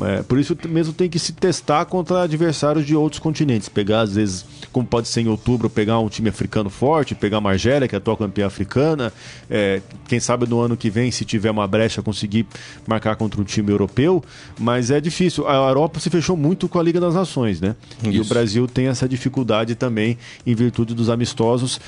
É, 0.00 0.22
por 0.22 0.38
isso 0.38 0.56
mesmo 0.68 0.92
tem 0.92 1.08
que 1.08 1.18
se 1.18 1.32
testar 1.32 1.84
contra 1.84 2.22
adversários 2.22 2.86
de 2.86 2.96
outros 2.96 3.20
continentes. 3.20 3.68
Pegar, 3.68 4.00
às 4.00 4.14
vezes, 4.14 4.44
como 4.72 4.86
pode 4.86 5.08
ser 5.08 5.20
em 5.20 5.28
outubro, 5.28 5.68
pegar 5.68 5.98
um 5.98 6.08
time 6.08 6.28
africano 6.28 6.70
forte, 6.70 7.14
pegar 7.14 7.38
a 7.38 7.48
Argélia, 7.50 7.86
que 7.86 7.94
é 7.94 7.96
a 7.96 7.98
atual 7.98 8.16
campeã 8.16 8.46
africana. 8.46 9.12
É, 9.50 9.82
quem 10.08 10.18
sabe 10.18 10.48
no 10.48 10.60
ano 10.60 10.76
que 10.76 10.88
vem, 10.88 11.10
se 11.10 11.24
tiver 11.24 11.50
uma 11.50 11.66
brecha, 11.66 12.02
conseguir 12.02 12.46
marcar 12.86 13.16
contra 13.16 13.40
um 13.40 13.44
time 13.44 13.70
europeu. 13.70 14.24
Mas 14.58 14.90
é 14.90 15.00
difícil. 15.00 15.46
A 15.46 15.54
Europa 15.54 16.00
se 16.00 16.08
fechou 16.08 16.36
muito 16.36 16.68
com 16.68 16.78
a 16.78 16.82
Liga 16.82 17.00
das 17.00 17.14
Nações, 17.14 17.60
né? 17.60 17.76
Isso. 18.02 18.10
E 18.10 18.20
o 18.20 18.24
Brasil 18.24 18.66
tem 18.66 18.86
essa 18.86 19.08
dificuldade 19.08 19.74
também 19.74 20.16
em 20.46 20.54
virtude 20.54 20.94
dos 20.94 21.10
amistosos 21.10 21.80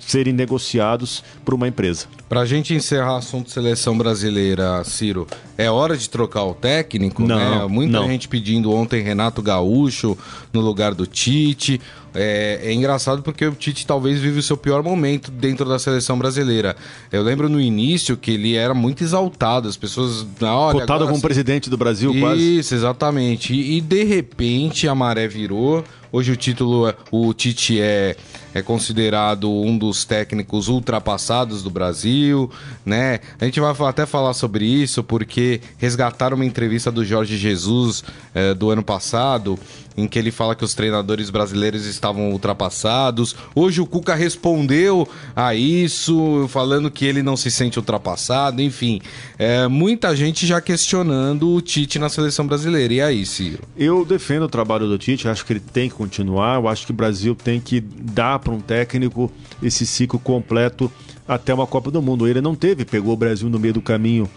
serem 0.00 0.32
negociados 0.32 1.22
por 1.44 1.54
uma 1.54 1.68
empresa. 1.68 2.06
Para 2.28 2.40
a 2.40 2.46
gente 2.46 2.74
encerrar 2.74 3.14
o 3.14 3.16
assunto 3.16 3.50
seleção 3.50 3.96
brasileira, 3.96 4.82
Ciro, 4.84 5.26
é 5.58 5.70
hora 5.70 5.96
de 5.96 6.08
trocar 6.08 6.44
o 6.44 6.54
técnico? 6.54 7.22
Não, 7.22 7.36
né? 7.36 7.66
Muita 7.68 8.00
não. 8.00 8.08
gente 8.08 8.28
pedindo 8.28 8.72
ontem 8.72 9.02
Renato 9.02 9.42
Gaúcho 9.42 10.16
no 10.52 10.60
lugar 10.60 10.94
do 10.94 11.06
Tite. 11.06 11.80
É, 12.14 12.60
é, 12.62 12.72
engraçado 12.72 13.22
porque 13.22 13.46
o 13.46 13.52
Tite 13.52 13.86
talvez 13.86 14.18
vive 14.18 14.38
o 14.38 14.42
seu 14.42 14.56
pior 14.56 14.82
momento 14.82 15.30
dentro 15.30 15.68
da 15.68 15.78
seleção 15.78 16.18
brasileira. 16.18 16.76
Eu 17.12 17.22
lembro 17.22 17.48
no 17.48 17.60
início 17.60 18.16
que 18.16 18.32
ele 18.32 18.56
era 18.56 18.74
muito 18.74 19.04
exaltado, 19.04 19.68
as 19.68 19.76
pessoas. 19.76 20.26
Olha, 20.40 20.80
Cotado 20.80 21.06
como 21.06 21.20
presidente 21.20 21.70
do 21.70 21.76
Brasil, 21.76 22.10
Isso, 22.10 22.20
quase. 22.20 22.58
Isso, 22.58 22.74
exatamente. 22.74 23.54
E, 23.54 23.78
e 23.78 23.80
de 23.80 24.04
repente 24.04 24.88
a 24.88 24.94
maré 24.94 25.28
virou. 25.28 25.84
Hoje 26.12 26.32
o 26.32 26.36
título, 26.36 26.92
o 27.12 27.32
Tite 27.32 27.80
é 27.80 28.16
é 28.54 28.62
considerado 28.62 29.50
um 29.50 29.76
dos 29.76 30.04
técnicos 30.04 30.68
ultrapassados 30.68 31.62
do 31.62 31.70
Brasil, 31.70 32.50
né? 32.84 33.20
A 33.40 33.44
gente 33.44 33.60
vai 33.60 33.74
até 33.88 34.06
falar 34.06 34.34
sobre 34.34 34.64
isso 34.64 35.02
porque 35.04 35.60
resgataram 35.78 36.36
uma 36.36 36.44
entrevista 36.44 36.90
do 36.90 37.04
Jorge 37.04 37.36
Jesus 37.36 38.02
eh, 38.34 38.54
do 38.54 38.70
ano 38.70 38.82
passado 38.82 39.58
em 39.96 40.06
que 40.06 40.18
ele 40.18 40.30
fala 40.30 40.54
que 40.54 40.64
os 40.64 40.74
treinadores 40.74 41.30
brasileiros 41.30 41.86
estavam 42.00 42.32
ultrapassados. 42.32 43.36
Hoje 43.54 43.80
o 43.80 43.86
Cuca 43.86 44.14
respondeu 44.14 45.06
a 45.36 45.54
isso, 45.54 46.46
falando 46.48 46.90
que 46.90 47.04
ele 47.04 47.22
não 47.22 47.36
se 47.36 47.50
sente 47.50 47.78
ultrapassado. 47.78 48.60
Enfim, 48.60 49.00
é, 49.38 49.68
muita 49.68 50.16
gente 50.16 50.46
já 50.46 50.60
questionando 50.60 51.50
o 51.50 51.60
Tite 51.60 51.98
na 51.98 52.08
seleção 52.08 52.46
brasileira. 52.46 52.94
E 52.94 53.00
aí, 53.00 53.26
Ciro? 53.26 53.62
Eu 53.76 54.04
defendo 54.04 54.44
o 54.44 54.48
trabalho 54.48 54.88
do 54.88 54.98
Tite, 54.98 55.28
acho 55.28 55.44
que 55.44 55.52
ele 55.52 55.60
tem 55.60 55.88
que 55.88 55.94
continuar. 55.94 56.56
Eu 56.56 56.68
acho 56.68 56.86
que 56.86 56.92
o 56.92 56.94
Brasil 56.94 57.34
tem 57.34 57.60
que 57.60 57.80
dar 57.80 58.38
para 58.38 58.52
um 58.52 58.60
técnico 58.60 59.30
esse 59.62 59.86
ciclo 59.86 60.18
completo 60.18 60.90
até 61.28 61.54
uma 61.54 61.66
Copa 61.66 61.90
do 61.90 62.02
Mundo. 62.02 62.26
Ele 62.26 62.40
não 62.40 62.54
teve, 62.54 62.84
pegou 62.84 63.12
o 63.12 63.16
Brasil 63.16 63.48
no 63.48 63.58
meio 63.58 63.74
do 63.74 63.82
caminho 63.82 64.28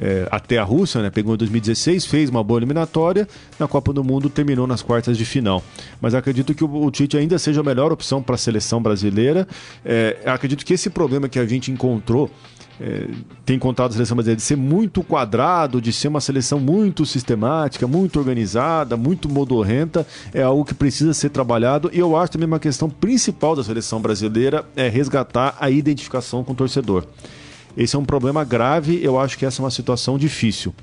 é, 0.00 0.28
até 0.30 0.58
a 0.58 0.64
Rússia, 0.64 1.02
né? 1.02 1.10
Pegou 1.10 1.34
em 1.34 1.38
2016, 1.38 2.06
fez 2.06 2.30
uma 2.30 2.42
boa 2.42 2.58
eliminatória, 2.58 3.28
na 3.58 3.66
Copa 3.66 3.92
do 3.92 4.04
Mundo 4.04 4.28
terminou 4.28 4.66
nas 4.66 4.82
quartas 4.82 5.16
de 5.16 5.24
final. 5.24 5.62
Mas 6.00 6.14
acredito 6.14 6.54
que 6.54 6.64
o, 6.64 6.84
o 6.84 6.90
Tite 6.90 7.16
ainda 7.16 7.38
seja 7.38 7.60
a 7.60 7.64
melhor 7.64 7.92
opção 7.92 8.22
para 8.22 8.34
a 8.34 8.38
seleção 8.38 8.82
brasileira. 8.82 9.46
É, 9.84 10.18
acredito 10.26 10.64
que 10.64 10.74
esse 10.74 10.90
problema 10.90 11.28
que 11.28 11.38
a 11.38 11.46
gente 11.46 11.70
encontrou 11.70 12.30
é, 12.80 13.08
tem 13.44 13.56
encontrado 13.56 13.90
a 13.90 13.92
seleção 13.94 14.16
brasileira 14.16 14.36
de 14.36 14.42
ser 14.42 14.56
muito 14.56 15.02
quadrado, 15.02 15.80
de 15.80 15.92
ser 15.92 16.08
uma 16.08 16.20
seleção 16.20 16.60
muito 16.60 17.06
sistemática, 17.06 17.86
muito 17.86 18.18
organizada, 18.18 18.96
muito 18.96 19.28
modorrenta, 19.28 20.06
é 20.32 20.42
algo 20.42 20.64
que 20.64 20.74
precisa 20.74 21.14
ser 21.14 21.30
trabalhado. 21.30 21.90
E 21.92 21.98
eu 21.98 22.16
acho 22.16 22.32
também 22.32 22.46
uma 22.46 22.60
questão 22.60 22.90
principal 22.90 23.56
da 23.56 23.64
seleção 23.64 24.00
brasileira 24.00 24.64
é 24.76 24.88
resgatar 24.88 25.56
a 25.58 25.70
identificação 25.70 26.44
com 26.44 26.52
o 26.52 26.56
torcedor. 26.56 27.06
Esse 27.76 27.96
é 27.96 27.98
um 27.98 28.04
problema 28.04 28.44
grave, 28.44 29.00
eu 29.02 29.18
acho 29.18 29.36
que 29.36 29.44
essa 29.44 29.60
é 29.60 29.64
uma 29.64 29.70
situação 29.70 30.16
difícil. 30.16 30.74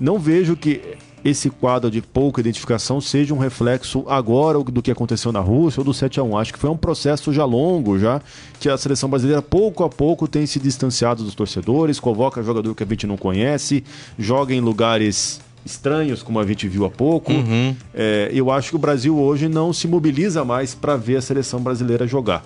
Não 0.00 0.18
vejo 0.18 0.56
que 0.56 0.80
esse 1.24 1.48
quadro 1.48 1.90
de 1.90 2.02
pouca 2.02 2.40
identificação 2.40 3.00
seja 3.00 3.32
um 3.32 3.38
reflexo 3.38 4.04
agora 4.06 4.58
do 4.58 4.82
que 4.82 4.90
aconteceu 4.90 5.32
na 5.32 5.40
Rússia 5.40 5.80
ou 5.80 5.84
do 5.84 5.94
7 5.94 6.20
a 6.20 6.22
1 6.22 6.36
Acho 6.36 6.52
que 6.52 6.58
foi 6.58 6.68
um 6.68 6.76
processo 6.76 7.32
já 7.32 7.46
longo, 7.46 7.98
já 7.98 8.20
que 8.60 8.68
a 8.68 8.76
seleção 8.76 9.08
brasileira 9.08 9.40
pouco 9.40 9.82
a 9.84 9.88
pouco 9.88 10.28
tem 10.28 10.44
se 10.44 10.60
distanciado 10.60 11.24
dos 11.24 11.34
torcedores, 11.34 11.98
convoca 11.98 12.42
jogador 12.42 12.74
que 12.74 12.82
a 12.82 12.86
gente 12.86 13.06
não 13.06 13.16
conhece, 13.16 13.82
joga 14.18 14.52
em 14.52 14.60
lugares 14.60 15.40
estranhos, 15.64 16.22
como 16.22 16.38
a 16.38 16.46
gente 16.46 16.68
viu 16.68 16.84
há 16.84 16.90
pouco. 16.90 17.32
Uhum. 17.32 17.74
É, 17.94 18.30
eu 18.34 18.50
acho 18.50 18.70
que 18.70 18.76
o 18.76 18.78
Brasil 18.78 19.18
hoje 19.18 19.48
não 19.48 19.72
se 19.72 19.88
mobiliza 19.88 20.44
mais 20.44 20.74
para 20.74 20.94
ver 20.94 21.16
a 21.16 21.22
seleção 21.22 21.58
brasileira 21.60 22.06
jogar. 22.06 22.44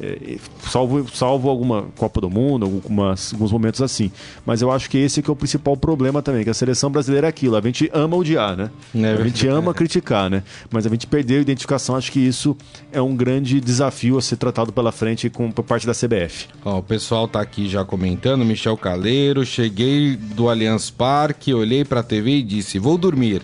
É, 0.00 0.38
salvo, 0.62 1.06
salvo 1.12 1.48
alguma 1.48 1.82
Copa 1.96 2.20
do 2.20 2.30
Mundo, 2.30 2.64
algumas, 2.64 3.32
alguns 3.32 3.52
momentos 3.52 3.82
assim. 3.82 4.10
Mas 4.46 4.62
eu 4.62 4.70
acho 4.70 4.88
que 4.88 4.98
esse 4.98 5.22
que 5.22 5.28
é 5.28 5.32
o 5.32 5.36
principal 5.36 5.76
problema 5.76 6.22
também, 6.22 6.42
que 6.42 6.50
a 6.50 6.54
seleção 6.54 6.90
brasileira 6.90 7.26
é 7.26 7.30
aquilo, 7.30 7.56
a 7.56 7.60
gente 7.60 7.90
ama 7.92 8.16
odiar, 8.16 8.56
né? 8.56 8.70
É 8.94 9.12
a 9.12 9.24
gente 9.24 9.46
ama 9.46 9.74
criticar, 9.74 10.30
né? 10.30 10.42
Mas 10.70 10.86
a 10.86 10.88
gente 10.88 11.06
perdeu 11.06 11.38
a 11.38 11.42
identificação, 11.42 11.96
acho 11.96 12.10
que 12.10 12.20
isso 12.20 12.56
é 12.92 13.00
um 13.00 13.14
grande 13.14 13.60
desafio 13.60 14.16
a 14.16 14.22
ser 14.22 14.36
tratado 14.36 14.72
pela 14.72 14.92
frente 14.92 15.28
com, 15.28 15.50
por 15.50 15.64
parte 15.64 15.86
da 15.86 15.92
CBF. 15.92 16.46
Ó, 16.64 16.78
o 16.78 16.82
pessoal 16.82 17.28
tá 17.28 17.40
aqui 17.40 17.68
já 17.68 17.84
comentando, 17.84 18.44
Michel 18.44 18.76
Caleiro, 18.76 19.44
cheguei 19.44 20.16
do 20.16 20.48
Allianz 20.48 20.90
Parque, 20.90 21.52
olhei 21.52 21.84
pra 21.84 22.02
TV 22.02 22.36
e 22.36 22.42
disse, 22.42 22.78
vou 22.78 22.96
dormir. 22.96 23.42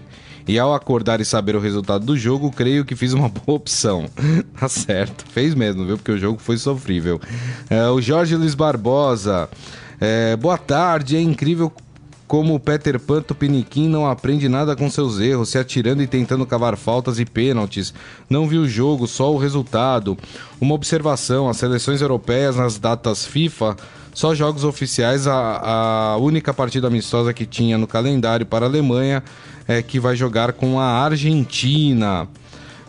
E 0.49 0.59
ao 0.59 0.73
acordar 0.73 1.21
e 1.21 1.25
saber 1.25 1.57
o 1.57 1.61
resultado 1.61 2.05
do 2.05 2.17
jogo, 2.17 2.51
creio 2.51 2.85
que 2.85 2.95
fiz 2.95 3.13
uma 3.13 3.29
boa 3.47 3.57
opção. 3.57 4.09
tá 4.59 4.69
certo, 4.69 5.25
fez 5.31 5.55
mesmo, 5.55 5.85
viu? 5.85 5.97
Porque 5.97 6.13
o 6.13 6.19
jogo 6.19 6.39
foi 6.39 6.57
sofrível. 6.57 7.21
É, 7.69 7.89
o 7.89 8.01
Jorge 8.01 8.37
Luiz 8.37 8.55
Barbosa. 8.55 9.49
É, 10.01 10.37
boa 10.37 10.59
tarde, 10.59 11.17
é 11.17 11.21
incrível 11.21 11.73
como 12.27 12.55
o 12.55 12.61
Peter 12.61 12.99
Pan 12.99 13.23
Tupiniquim 13.23 13.89
não 13.89 14.07
aprende 14.07 14.49
nada 14.49 14.75
com 14.75 14.91
seus 14.91 15.21
erros, 15.21 15.51
se 15.51 15.59
atirando 15.59 16.03
e 16.03 16.07
tentando 16.07 16.45
cavar 16.45 16.77
faltas 16.77 17.19
e 17.19 17.25
pênaltis. 17.25 17.95
Não 18.29 18.49
viu 18.49 18.63
o 18.63 18.69
jogo, 18.69 19.07
só 19.07 19.33
o 19.33 19.39
resultado. 19.39 20.19
Uma 20.61 20.75
observação: 20.75 21.49
as 21.49 21.57
seleções 21.57 22.01
europeias 22.01 22.57
nas 22.57 22.79
datas 22.79 23.25
FIFA, 23.25 23.77
só 24.13 24.35
jogos 24.35 24.65
oficiais, 24.65 25.27
a, 25.27 26.15
a 26.15 26.17
única 26.17 26.53
partida 26.53 26.89
amistosa 26.89 27.33
que 27.33 27.47
tinha 27.47 27.79
no 27.79 27.87
calendário 27.87 28.45
para 28.45 28.67
a 28.67 28.69
Alemanha 28.69 29.23
é 29.67 29.83
que 29.83 29.99
vai 29.99 30.17
jogar 30.17 30.53
com 30.53 30.79
a 30.79 30.87
Argentina. 30.87 32.29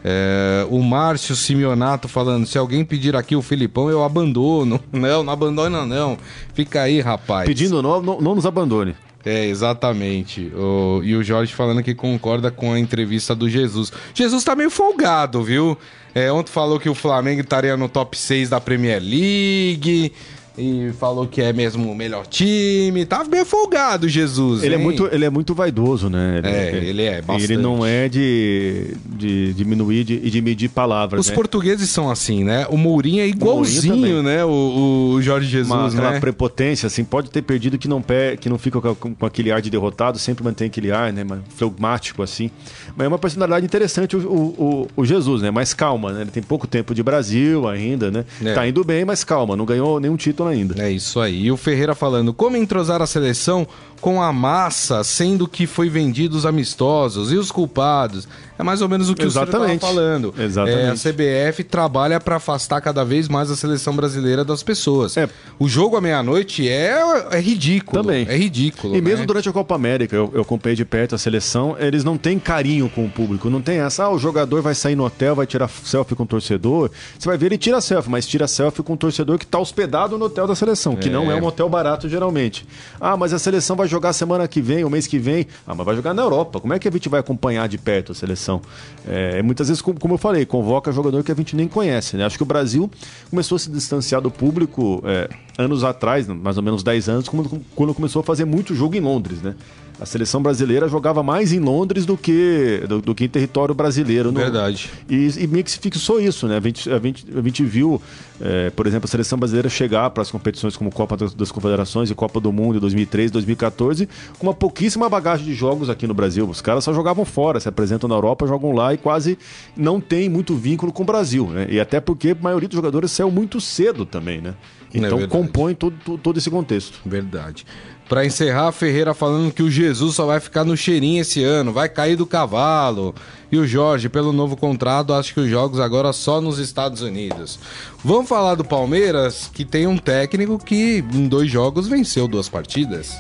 É, 0.04 0.66
o 0.70 0.82
Márcio 0.82 1.36
Simeonato 1.36 2.08
falando: 2.08 2.46
se 2.46 2.58
alguém 2.58 2.86
pedir 2.86 3.16
aqui 3.16 3.36
o 3.36 3.42
Filipão, 3.42 3.90
eu 3.90 4.04
abandono. 4.04 4.80
Não, 4.92 5.24
não 5.24 5.34
abandona, 5.34 5.86
não. 5.86 6.18
Fica 6.54 6.82
aí, 6.84 7.02
rapaz. 7.02 7.48
Pedindo 7.48 7.82
não, 7.82 8.02
não, 8.02 8.22
não 8.22 8.36
nos 8.36 8.46
abandone. 8.46 8.96
É, 9.26 9.46
exatamente. 9.46 10.52
O, 10.56 11.02
e 11.04 11.16
o 11.16 11.24
Jorge 11.24 11.54
falando 11.54 11.84
que 11.84 11.94
concorda 11.94 12.50
com 12.50 12.72
a 12.72 12.80
entrevista 12.80 13.36
do 13.36 13.50
Jesus. 13.50 13.92
Jesus 14.14 14.44
tá 14.44 14.56
meio 14.56 14.70
folgado, 14.70 15.44
viu? 15.44 15.78
É, 16.16 16.32
ontem 16.32 16.52
falou 16.52 16.80
que 16.80 16.90
o 16.90 16.96
Flamengo 16.96 17.42
estaria 17.42 17.76
no 17.76 17.90
top 17.90 18.18
6 18.18 18.50
da 18.50 18.62
Premier 18.62 19.02
League 19.02 20.14
e 20.58 20.92
falou 20.94 21.28
que 21.28 21.40
é 21.40 21.54
mesmo 21.54 21.92
o 21.92 21.96
melhor 21.96 22.26
time. 22.26 23.06
Tava 23.06 23.26
tá 23.26 23.30
bem 23.30 23.46
folgado, 23.46 24.10
Jesus. 24.10 24.64
Ele 24.64 24.74
é 24.74 24.78
muito, 24.78 25.08
ele 25.12 25.24
é 25.24 25.30
muito 25.30 25.54
vaidoso, 25.54 26.10
né? 26.10 26.40
Ele, 26.40 26.48
é, 26.48 26.90
ele 26.90 27.04
é 27.04 27.22
bastante. 27.22 27.54
Ele 27.54 27.62
não 27.62 27.86
é 27.86 28.10
de, 28.10 28.96
de 29.06 29.54
diminuir 29.54 30.04
de, 30.04 30.16
e 30.16 30.32
de 30.32 30.42
medir 30.42 30.70
palavras. 30.70 31.22
Os 31.22 31.30
né? 31.30 31.36
portugueses 31.36 31.88
são 31.90 32.10
assim, 32.10 32.44
né? 32.44 32.66
O 32.70 32.78
Mourinho 32.78 33.22
é 33.22 33.28
igualzinho, 33.28 34.24
né? 34.24 34.44
O, 34.44 35.14
o, 35.14 35.22
Jorge 35.22 35.48
Jesus, 35.48 35.94
Uma, 35.94 36.12
né? 36.12 36.20
prepotência, 36.20 36.88
assim, 36.88 37.04
pode 37.04 37.30
ter 37.30 37.44
perdido 37.44 37.78
que 37.78 37.88
não, 37.88 38.02
pé, 38.02 38.36
que 38.36 38.50
não 38.50 38.58
fica 38.58 38.82
com, 38.82 39.14
com, 39.14 39.26
aquele 39.26 39.52
ar 39.52 39.62
de 39.62 39.70
derrotado, 39.70 40.18
sempre 40.18 40.44
mantém 40.44 40.68
aquele 40.68 40.92
ar, 40.92 41.14
né? 41.14 41.24
Fleumático, 41.56 42.24
assim. 42.24 42.50
Mas 42.96 43.06
é 43.06 43.08
uma 43.08 43.20
personalidade 43.20 43.66
interessante 43.66 44.18
o, 44.18 44.20
o, 44.28 44.88
o, 44.96 45.06
Jesus, 45.06 45.44
né? 45.44 45.52
Mais 45.52 45.76
calma, 45.76 46.12
né? 46.12 46.22
Ele 46.22 46.32
tem 46.32 46.42
pouco 46.42 46.66
tempo 46.66 46.96
de 46.96 47.04
Brasil 47.04 47.68
ainda, 47.68 48.10
né? 48.10 48.26
É. 48.44 48.54
Tá 48.54 48.68
indo 48.68 48.84
bem, 48.84 49.06
mas 49.06 49.24
calma, 49.24 49.56
não 49.56 49.66
ganhou 49.66 50.00
nenhum 50.00 50.16
título 50.16 50.47
ainda. 50.48 50.82
É 50.84 50.92
isso 50.92 51.20
aí. 51.20 51.46
E 51.46 51.52
o 51.52 51.58
Ferreira 51.58 51.94
falando: 51.96 52.34
como 52.34 52.58
entrosar 52.58 53.02
a 53.02 53.08
seleção 53.08 53.68
com 54.02 54.22
a 54.22 54.32
massa, 54.32 55.04
sendo 55.04 55.48
que 55.48 55.68
foi 55.68 55.90
vendidos 55.90 56.46
amistosos 56.46 57.32
e 57.32 57.36
os 57.36 57.52
culpados? 57.52 58.28
É 58.60 58.64
mais 58.64 58.82
ou 58.82 58.90
menos 58.90 59.10
o 59.10 59.16
que 59.16 59.24
Exatamente. 59.24 59.78
o 59.78 59.80
senhor 59.80 59.80
falando. 59.80 60.34
Exatamente. 60.38 60.82
É, 60.82 60.90
a 60.90 60.94
CBF 60.94 61.64
trabalha 61.64 62.20
para 62.20 62.38
afastar 62.38 62.82
cada 62.82 63.06
vez 63.06 63.28
mais 63.28 63.52
a 63.52 63.56
seleção 63.56 63.96
brasileira 63.96 64.44
das 64.44 64.64
pessoas. 64.64 65.16
É. 65.16 65.30
O 65.60 65.68
jogo 65.68 65.96
à 65.96 66.02
meia-noite 66.02 66.68
é, 66.68 66.98
é 67.32 67.40
ridículo. 67.40 68.02
Também. 68.02 68.26
É 68.28 68.36
ridículo. 68.36 68.96
E 68.96 69.02
né? 69.02 69.10
mesmo 69.10 69.28
durante 69.28 69.48
a 69.48 69.54
Copa 69.54 69.76
América, 69.76 70.16
eu, 70.16 70.32
eu 70.34 70.42
acompanhei 70.42 70.76
de 70.76 70.84
perto 70.84 71.14
a 71.14 71.18
seleção, 71.18 71.76
eles 71.80 72.04
não 72.04 72.18
têm 72.18 72.40
carinho 72.40 72.90
com 72.90 73.06
o 73.06 73.10
público. 73.10 73.50
Não 73.50 73.62
tem 73.62 73.78
essa, 73.78 74.06
ah, 74.06 74.10
o 74.10 74.18
jogador 74.18 74.62
vai 74.62 74.74
sair 74.74 74.96
no 74.96 75.06
hotel, 75.06 75.36
vai 75.36 75.46
tirar 75.46 75.70
selfie 75.70 76.16
com 76.16 76.24
o 76.24 76.28
torcedor. 76.28 76.90
Você 77.18 77.30
vai 77.30 77.38
ver 77.38 77.48
ele 77.48 77.58
tira 77.58 77.80
selfie, 77.80 78.10
mas 78.10 78.26
tira 78.26 78.48
selfie 78.48 78.82
com 78.82 78.94
o 78.94 78.98
torcedor 78.98 79.38
que 79.38 79.46
está 79.46 79.60
hospedado 79.60 80.18
no 80.18 80.26
hotel 80.26 80.48
da 80.48 80.56
seleção, 80.56 80.96
que 80.96 81.10
não 81.10 81.32
é 81.32 81.36
um 81.36 81.46
hotel 81.46 81.70
barato 81.70 82.10
geralmente. 82.10 82.66
Ah, 83.00 83.16
mas 83.16 83.34
a 83.34 83.40
seleção 83.40 83.76
vai 83.76 83.87
jogar 83.88 84.14
semana 84.14 84.48
que 84.48 84.62
vem, 84.62 84.84
o 84.84 84.90
mês 84.90 85.08
que 85.08 85.18
vem. 85.18 85.48
Ah, 85.66 85.74
mas 85.74 85.86
vai 85.86 85.96
jogar 85.96 86.14
na 86.14 86.22
Europa. 86.22 86.60
Como 86.60 86.74
é 86.74 86.80
que 86.80 86.88
a 86.88 86.92
gente 86.92 87.10
vai 87.10 87.20
acompanhar 87.20 87.68
de 87.68 87.78
perto 87.78 88.12
a 88.12 88.16
seleção? 88.16 88.62
É, 89.08 89.42
muitas 89.42 89.68
vezes, 89.68 89.82
como 89.82 90.14
eu 90.14 90.18
falei, 90.18 90.46
convoca 90.46 90.92
jogador 90.92 91.24
que 91.24 91.32
a 91.32 91.36
gente 91.36 91.56
nem 91.56 91.68
conhece. 91.68 92.18
Né? 92.18 92.26
Acho 92.26 92.38
que 92.38 92.44
o 92.44 92.46
Brasil 92.46 92.90
começou 93.30 93.56
a 93.56 93.60
se 93.60 93.70
distanciar 93.70 94.22
do 94.22 94.32
público 94.32 95.02
é, 95.06 95.30
anos 95.58 95.84
atrás, 95.84 96.28
mais 96.28 96.58
ou 96.58 96.64
menos 96.64 96.84
10 96.84 97.10
anos, 97.10 97.30
quando 97.30 97.94
começou 97.94 98.20
a 98.20 98.24
fazer 98.24 98.46
muito 98.46 98.76
jogo 98.76 98.96
em 98.96 99.02
Londres. 99.02 99.42
Né? 99.42 99.56
A 100.00 100.06
seleção 100.06 100.42
brasileira 100.42 100.88
jogava 100.88 101.24
mais 101.24 101.52
em 101.52 101.60
Londres 101.60 102.06
do 102.06 102.16
que, 102.16 102.84
do, 102.88 103.02
do 103.02 103.16
que 103.16 103.26
em 103.26 103.28
território 103.28 103.74
brasileiro. 103.74 104.32
No... 104.32 104.40
Verdade. 104.40 104.92
E, 105.10 105.28
e 105.38 105.48
meio 105.48 105.64
que 105.64 105.72
se 105.72 105.80
fixou 105.80 106.20
isso, 106.20 106.48
né? 106.48 106.58
A 106.58 106.62
gente, 106.62 106.90
a 106.90 107.00
gente, 107.00 107.26
a 107.36 107.42
gente 107.42 107.64
viu, 107.64 108.02
é, 108.40 108.70
por 108.70 108.86
exemplo, 108.86 109.06
a 109.06 109.08
seleção 109.08 109.40
brasileira 109.40 109.70
chegar 109.70 110.10
para 110.12 110.22
as 110.22 110.30
competições 110.30 110.78
como 110.78 110.92
Copa 110.92 111.18
das 111.18 111.52
Confederações 111.52 112.12
e 112.12 112.16
Copa 112.16 112.40
do 112.40 112.52
Mundo 112.52 112.78
em 112.78 112.80
2013, 112.80 113.34
2014, 113.34 114.08
com 114.38 114.48
uma 114.48 114.54
pouquíssima 114.54 115.10
bagagem 115.10 115.46
de 115.46 115.54
jogos 115.54 115.90
aqui 115.90 116.06
no 116.06 116.14
Brasil. 116.14 116.48
Os 116.48 116.62
caras 116.62 116.84
só 116.84 116.94
jogavam 116.94 117.26
fora, 117.26 117.60
se 117.60 117.68
apresentam 117.68 118.08
na 118.08 118.16
Europa, 118.16 118.46
jogam 118.46 118.74
lá 118.74 118.94
e 118.94 118.98
quase 118.98 119.38
não 119.76 120.00
tem 120.00 120.30
muito 120.30 120.56
vínculo 120.56 120.92
com 120.92 121.02
o 121.02 121.06
Brasil, 121.06 121.48
né? 121.48 121.68
E 121.70 121.80
até 121.80 122.00
porque 122.00 122.32
a 122.32 122.44
maioria 122.44 122.70
dos 122.70 122.76
jogadores 122.76 123.12
saiu 123.12 123.32
muito 123.32 123.60
cedo 123.60 124.06
também, 124.06 124.42
né? 124.42 124.54
É 124.94 124.98
então 125.00 125.20
é 125.20 125.28
compõe 125.28 125.74
todo, 125.76 126.18
todo 126.18 126.38
esse 126.38 126.50
contexto. 126.50 127.00
Verdade. 127.06 127.66
Para 128.10 128.26
encerrar, 128.26 128.72
Ferreira 128.72 129.14
falando 129.14 129.52
que 129.52 129.62
o 129.62 129.70
Jesus 129.70 130.16
só 130.16 130.26
vai 130.26 130.40
ficar 130.40 130.64
no 130.64 130.78
cheirinho 130.78 131.22
esse 131.22 131.44
ano, 131.44 131.74
vai 131.74 131.90
cair 131.90 132.16
do 132.16 132.26
cavalo. 132.26 133.14
E 133.52 133.58
o 133.58 133.68
Jorge, 133.68 134.08
pelo 134.08 134.32
novo 134.32 134.56
contrato, 134.56 135.14
acho 135.14 135.34
que 135.34 135.42
os 135.42 135.50
jogos 135.50 135.80
agora 135.80 136.14
só 136.14 136.40
nos 136.40 136.58
Estados 136.58 137.02
Unidos. 137.02 137.60
Vamos 138.04 138.30
falar 138.30 138.56
do 138.56 138.64
Palmeiras, 138.64 139.50
que 139.54 139.66
tem 139.66 139.88
um 139.88 139.98
técnico 139.98 140.58
que 140.58 141.04
em 141.14 141.28
dois 141.28 141.52
jogos 141.52 141.88
venceu 141.88 142.28
duas 142.30 142.48
partidas. 142.48 143.18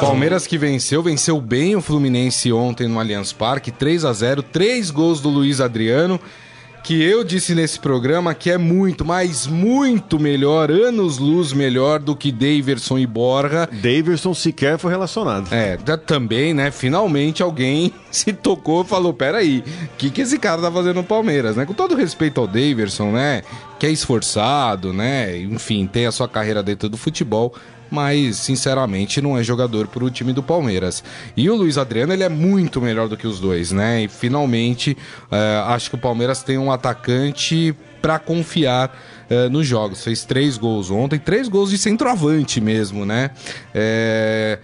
Palmeiras 0.00 0.46
que 0.46 0.56
venceu, 0.56 1.02
venceu 1.02 1.38
bem 1.40 1.76
o 1.76 1.82
Fluminense 1.82 2.50
ontem 2.50 2.88
no 2.88 2.98
Allianz 2.98 3.32
Parque, 3.32 3.70
3 3.70 4.06
a 4.06 4.12
0, 4.12 4.42
três 4.42 4.90
gols 4.90 5.20
do 5.20 5.28
Luiz 5.28 5.60
Adriano 5.60 6.18
que 6.88 7.02
eu 7.02 7.22
disse 7.22 7.54
nesse 7.54 7.78
programa 7.78 8.34
que 8.34 8.50
é 8.50 8.56
muito, 8.56 9.04
mas 9.04 9.46
muito 9.46 10.18
melhor, 10.18 10.70
anos 10.70 11.18
luz 11.18 11.52
melhor 11.52 11.98
do 12.00 12.16
que 12.16 12.32
Daverson 12.32 12.98
e 12.98 13.06
Borja. 13.06 13.68
Daverson 13.70 14.32
sequer 14.32 14.78
foi 14.78 14.90
relacionado. 14.90 15.52
É, 15.52 15.76
também, 15.98 16.54
né? 16.54 16.70
Finalmente 16.70 17.42
alguém 17.42 17.92
se 18.10 18.32
tocou 18.32 18.84
e 18.84 18.86
falou: 18.86 19.12
peraí, 19.12 19.62
o 19.84 19.96
que, 19.98 20.08
que 20.08 20.22
esse 20.22 20.38
cara 20.38 20.62
tá 20.62 20.72
fazendo 20.72 20.94
no 20.94 21.04
Palmeiras, 21.04 21.56
né? 21.56 21.66
Com 21.66 21.74
todo 21.74 21.94
respeito 21.94 22.40
ao 22.40 22.46
Daverson, 22.46 23.10
né? 23.10 23.42
Que 23.78 23.84
é 23.84 23.90
esforçado, 23.90 24.90
né? 24.90 25.36
Enfim, 25.36 25.86
tem 25.86 26.06
a 26.06 26.10
sua 26.10 26.26
carreira 26.26 26.62
dentro 26.62 26.88
do 26.88 26.96
futebol 26.96 27.54
mas 27.90 28.36
sinceramente 28.36 29.20
não 29.20 29.36
é 29.36 29.42
jogador 29.42 29.86
para 29.88 30.04
o 30.04 30.10
time 30.10 30.32
do 30.32 30.42
Palmeiras. 30.42 31.02
E 31.36 31.48
o 31.48 31.56
Luiz 31.56 31.78
Adriano 31.78 32.12
ele 32.12 32.22
é 32.22 32.28
muito 32.28 32.80
melhor 32.80 33.08
do 33.08 33.16
que 33.16 33.26
os 33.26 33.40
dois, 33.40 33.72
né? 33.72 34.02
E 34.02 34.08
finalmente 34.08 34.96
uh, 35.30 35.68
acho 35.68 35.90
que 35.90 35.96
o 35.96 35.98
Palmeiras 35.98 36.42
tem 36.42 36.58
um 36.58 36.70
atacante 36.70 37.74
para 38.00 38.18
confiar 38.18 38.96
uh, 39.30 39.50
nos 39.50 39.66
jogos. 39.66 40.04
Fez 40.04 40.24
três 40.24 40.56
gols 40.56 40.90
ontem, 40.90 41.18
três 41.18 41.48
gols 41.48 41.70
de 41.70 41.78
centroavante 41.78 42.60
mesmo, 42.60 43.04
né? 43.04 43.30
É... 43.74 44.58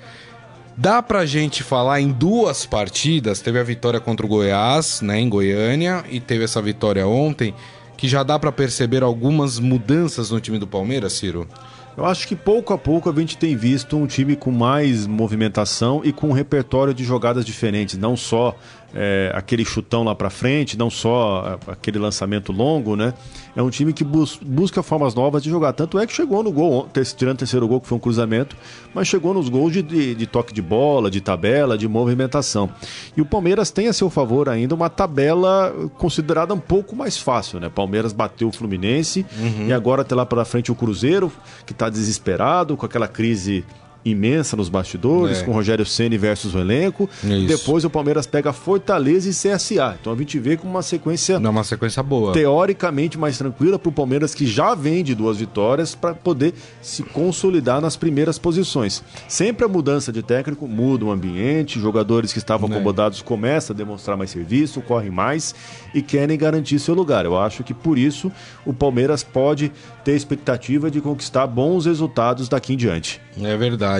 Dá 0.76 1.00
pra 1.00 1.24
gente 1.24 1.62
falar 1.62 2.00
em 2.00 2.10
duas 2.10 2.66
partidas, 2.66 3.40
teve 3.40 3.60
a 3.60 3.62
vitória 3.62 4.00
contra 4.00 4.26
o 4.26 4.28
Goiás, 4.28 5.00
né, 5.00 5.20
em 5.20 5.28
Goiânia, 5.28 6.04
e 6.10 6.18
teve 6.18 6.42
essa 6.42 6.60
vitória 6.60 7.06
ontem, 7.06 7.54
que 7.96 8.08
já 8.08 8.24
dá 8.24 8.40
para 8.40 8.50
perceber 8.50 9.04
algumas 9.04 9.60
mudanças 9.60 10.32
no 10.32 10.40
time 10.40 10.58
do 10.58 10.66
Palmeiras, 10.66 11.12
Ciro? 11.12 11.46
Eu 11.96 12.04
acho 12.04 12.26
que 12.26 12.34
pouco 12.34 12.72
a 12.72 12.78
pouco 12.78 13.08
a 13.08 13.12
gente 13.12 13.38
tem 13.38 13.54
visto 13.54 13.96
um 13.96 14.06
time 14.06 14.34
com 14.34 14.50
mais 14.50 15.06
movimentação 15.06 16.00
e 16.04 16.12
com 16.12 16.30
um 16.30 16.32
repertório 16.32 16.92
de 16.92 17.04
jogadas 17.04 17.44
diferentes, 17.44 17.96
não 17.96 18.16
só 18.16 18.56
é, 18.94 19.32
aquele 19.34 19.64
chutão 19.64 20.04
lá 20.04 20.14
para 20.14 20.30
frente, 20.30 20.78
não 20.78 20.88
só 20.88 21.58
aquele 21.66 21.98
lançamento 21.98 22.52
longo, 22.52 22.94
né? 22.94 23.12
É 23.56 23.62
um 23.62 23.70
time 23.70 23.92
que 23.92 24.04
bus 24.04 24.38
busca 24.40 24.82
formas 24.82 25.14
novas 25.14 25.42
de 25.42 25.50
jogar. 25.50 25.72
Tanto 25.72 25.98
é 25.98 26.06
que 26.06 26.12
chegou 26.12 26.42
no 26.42 26.52
gol, 26.52 26.88
tirando 27.16 27.34
o 27.34 27.38
terceiro 27.38 27.66
gol, 27.66 27.80
que 27.80 27.88
foi 27.88 27.96
um 27.96 28.00
cruzamento, 28.00 28.56
mas 28.94 29.08
chegou 29.08 29.34
nos 29.34 29.48
gols 29.48 29.72
de, 29.72 29.82
de, 29.82 30.14
de, 30.14 30.26
toque 30.26 30.52
de 30.52 30.62
bola, 30.62 31.10
de 31.10 31.20
tabela, 31.20 31.76
de 31.76 31.88
movimentação. 31.88 32.70
E 33.16 33.20
o 33.20 33.24
Palmeiras 33.24 33.70
tem 33.70 33.88
a 33.88 33.92
seu 33.92 34.08
favor 34.08 34.48
ainda 34.48 34.74
uma 34.74 34.88
tabela 34.88 35.72
considerada 35.98 36.54
um 36.54 36.60
pouco 36.60 36.94
mais 36.94 37.18
fácil, 37.18 37.58
né? 37.58 37.68
Palmeiras 37.68 38.12
bateu 38.12 38.48
o 38.48 38.52
Fluminense 38.52 39.26
uhum. 39.38 39.66
e 39.68 39.72
agora 39.72 40.04
tem 40.04 40.16
lá 40.16 40.24
pela 40.24 40.44
frente 40.44 40.70
o 40.70 40.74
Cruzeiro, 40.74 41.32
que 41.66 41.72
está 41.72 41.88
desesperado 41.88 42.76
com 42.76 42.86
aquela 42.86 43.08
crise 43.08 43.64
imensa 44.04 44.56
nos 44.56 44.68
bastidores, 44.68 45.38
é. 45.38 45.42
com 45.44 45.52
Rogério 45.52 45.86
Ceni 45.86 46.18
versus 46.18 46.54
o 46.54 46.58
elenco. 46.58 47.08
Isso. 47.22 47.46
Depois 47.46 47.84
o 47.84 47.90
Palmeiras 47.90 48.26
pega 48.26 48.52
Fortaleza 48.52 49.28
e 49.28 49.32
CSA. 49.32 49.96
Então 50.00 50.12
a 50.12 50.16
gente 50.16 50.38
vê 50.38 50.56
com 50.56 50.68
uma 50.68 50.82
sequência. 50.82 51.40
Não, 51.40 51.50
uma 51.50 51.64
sequência 51.64 52.02
boa. 52.02 52.32
Teoricamente 52.32 53.18
mais 53.18 53.38
tranquila 53.38 53.78
para 53.78 53.88
o 53.88 53.92
Palmeiras, 53.92 54.34
que 54.34 54.46
já 54.46 54.74
vem 54.74 55.02
de 55.02 55.14
duas 55.14 55.38
vitórias, 55.38 55.94
para 55.94 56.14
poder 56.14 56.54
se 56.82 57.02
consolidar 57.02 57.80
nas 57.80 57.96
primeiras 57.96 58.38
posições. 58.38 59.02
Sempre 59.28 59.64
a 59.64 59.68
mudança 59.68 60.12
de 60.12 60.22
técnico 60.22 60.68
muda 60.68 61.04
o 61.04 61.10
ambiente, 61.10 61.80
jogadores 61.80 62.32
que 62.32 62.38
estavam 62.38 62.68
é. 62.68 62.72
acomodados 62.72 63.22
começam 63.22 63.74
a 63.74 63.76
demonstrar 63.76 64.16
mais 64.16 64.30
serviço, 64.30 64.80
correm 64.82 65.10
mais 65.10 65.54
e 65.94 66.02
querem 66.02 66.36
garantir 66.36 66.78
seu 66.78 66.94
lugar. 66.94 67.24
Eu 67.24 67.38
acho 67.38 67.64
que 67.64 67.72
por 67.72 67.98
isso 67.98 68.30
o 68.66 68.72
Palmeiras 68.72 69.22
pode 69.22 69.72
ter 70.04 70.14
expectativa 70.14 70.90
de 70.90 71.00
conquistar 71.00 71.46
bons 71.46 71.86
resultados 71.86 72.48
daqui 72.48 72.74
em 72.74 72.76
diante. 72.76 73.20
É 73.42 73.56
verdade. 73.56 73.93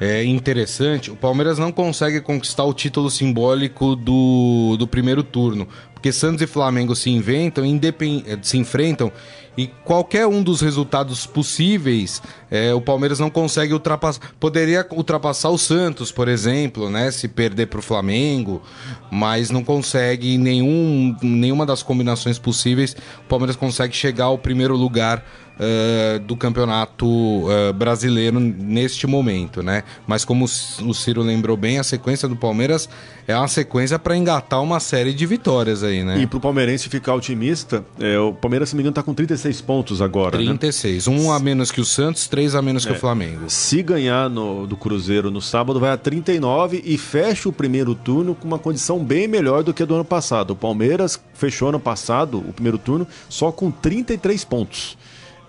É 0.00 0.24
interessante, 0.24 1.10
o 1.10 1.16
Palmeiras 1.16 1.58
não 1.58 1.72
consegue 1.72 2.20
conquistar 2.20 2.64
o 2.64 2.72
título 2.72 3.10
simbólico 3.10 3.96
do, 3.96 4.76
do 4.78 4.86
primeiro 4.86 5.22
turno, 5.22 5.66
porque 5.92 6.12
Santos 6.12 6.40
e 6.42 6.46
Flamengo 6.46 6.94
se 6.94 7.10
inventam, 7.10 7.64
independ... 7.64 8.24
se 8.42 8.56
enfrentam 8.56 9.12
e 9.58 9.66
qualquer 9.84 10.24
um 10.24 10.40
dos 10.40 10.60
resultados 10.60 11.26
possíveis, 11.26 12.22
é, 12.48 12.72
o 12.72 12.80
Palmeiras 12.80 13.18
não 13.18 13.28
consegue 13.28 13.72
ultrapassar. 13.72 14.20
Poderia 14.38 14.86
ultrapassar 14.92 15.48
o 15.48 15.58
Santos, 15.58 16.12
por 16.12 16.28
exemplo, 16.28 16.88
né? 16.88 17.10
Se 17.10 17.26
perder 17.26 17.66
para 17.66 17.80
o 17.80 17.82
Flamengo, 17.82 18.62
mas 19.10 19.50
não 19.50 19.64
consegue 19.64 20.38
nenhum, 20.38 21.16
nenhuma 21.20 21.66
das 21.66 21.82
combinações 21.82 22.38
possíveis. 22.38 22.94
O 23.24 23.28
Palmeiras 23.28 23.56
consegue 23.56 23.96
chegar 23.96 24.26
ao 24.26 24.38
primeiro 24.38 24.76
lugar 24.76 25.24
uh, 25.58 26.18
do 26.20 26.36
campeonato 26.36 27.06
uh, 27.06 27.72
brasileiro 27.74 28.38
neste 28.40 29.06
momento, 29.06 29.62
né? 29.62 29.82
Mas 30.06 30.24
como 30.24 30.44
o 30.44 30.94
Ciro 30.94 31.22
lembrou 31.22 31.56
bem, 31.56 31.78
a 31.78 31.84
sequência 31.84 32.28
do 32.28 32.36
Palmeiras 32.36 32.88
é 33.26 33.36
uma 33.36 33.48
sequência 33.48 33.98
para 33.98 34.16
engatar 34.16 34.62
uma 34.62 34.80
série 34.80 35.12
de 35.12 35.26
vitórias 35.26 35.82
aí, 35.82 36.02
né? 36.02 36.18
E 36.20 36.26
para 36.26 36.38
o 36.38 36.40
palmeirense 36.40 36.88
ficar 36.88 37.14
otimista, 37.14 37.84
é, 38.00 38.18
o 38.18 38.32
Palmeiras, 38.32 38.70
se 38.70 38.74
não 38.74 38.78
me 38.78 38.82
engano, 38.82 38.92
está 38.92 39.02
com 39.02 39.12
36 39.12 39.60
pontos 39.60 40.00
agora. 40.00 40.38
36. 40.38 41.06
Né? 41.06 41.14
Um 41.14 41.32
a 41.32 41.38
menos 41.38 41.70
que 41.70 41.80
o 41.80 41.84
Santos, 41.84 42.26
três 42.26 42.54
a 42.54 42.62
menos 42.62 42.84
é. 42.84 42.88
que 42.88 42.94
o 42.94 42.96
é. 42.96 42.98
Flamengo. 42.98 43.50
Se 43.50 43.82
ganhar 43.82 44.30
no, 44.30 44.66
do 44.66 44.76
Cruzeiro 44.76 45.30
no 45.30 45.40
sábado, 45.40 45.78
vai 45.80 45.90
a 45.90 45.96
39 45.96 46.82
e 46.84 46.96
fecha 46.96 47.48
o 47.48 47.52
primeiro 47.52 47.94
turno 47.94 48.34
com 48.34 48.46
uma 48.46 48.58
condição 48.58 48.98
bem 49.04 49.28
melhor 49.28 49.62
do 49.62 49.74
que 49.74 49.82
a 49.82 49.86
do 49.86 49.94
ano 49.94 50.04
passado. 50.04 50.52
O 50.52 50.56
Palmeiras 50.56 51.20
fechou 51.34 51.68
ano 51.68 51.80
passado 51.80 52.38
o 52.38 52.52
primeiro 52.52 52.78
turno 52.78 53.06
só 53.28 53.52
com 53.52 53.70
33 53.70 54.44
pontos. 54.44 54.96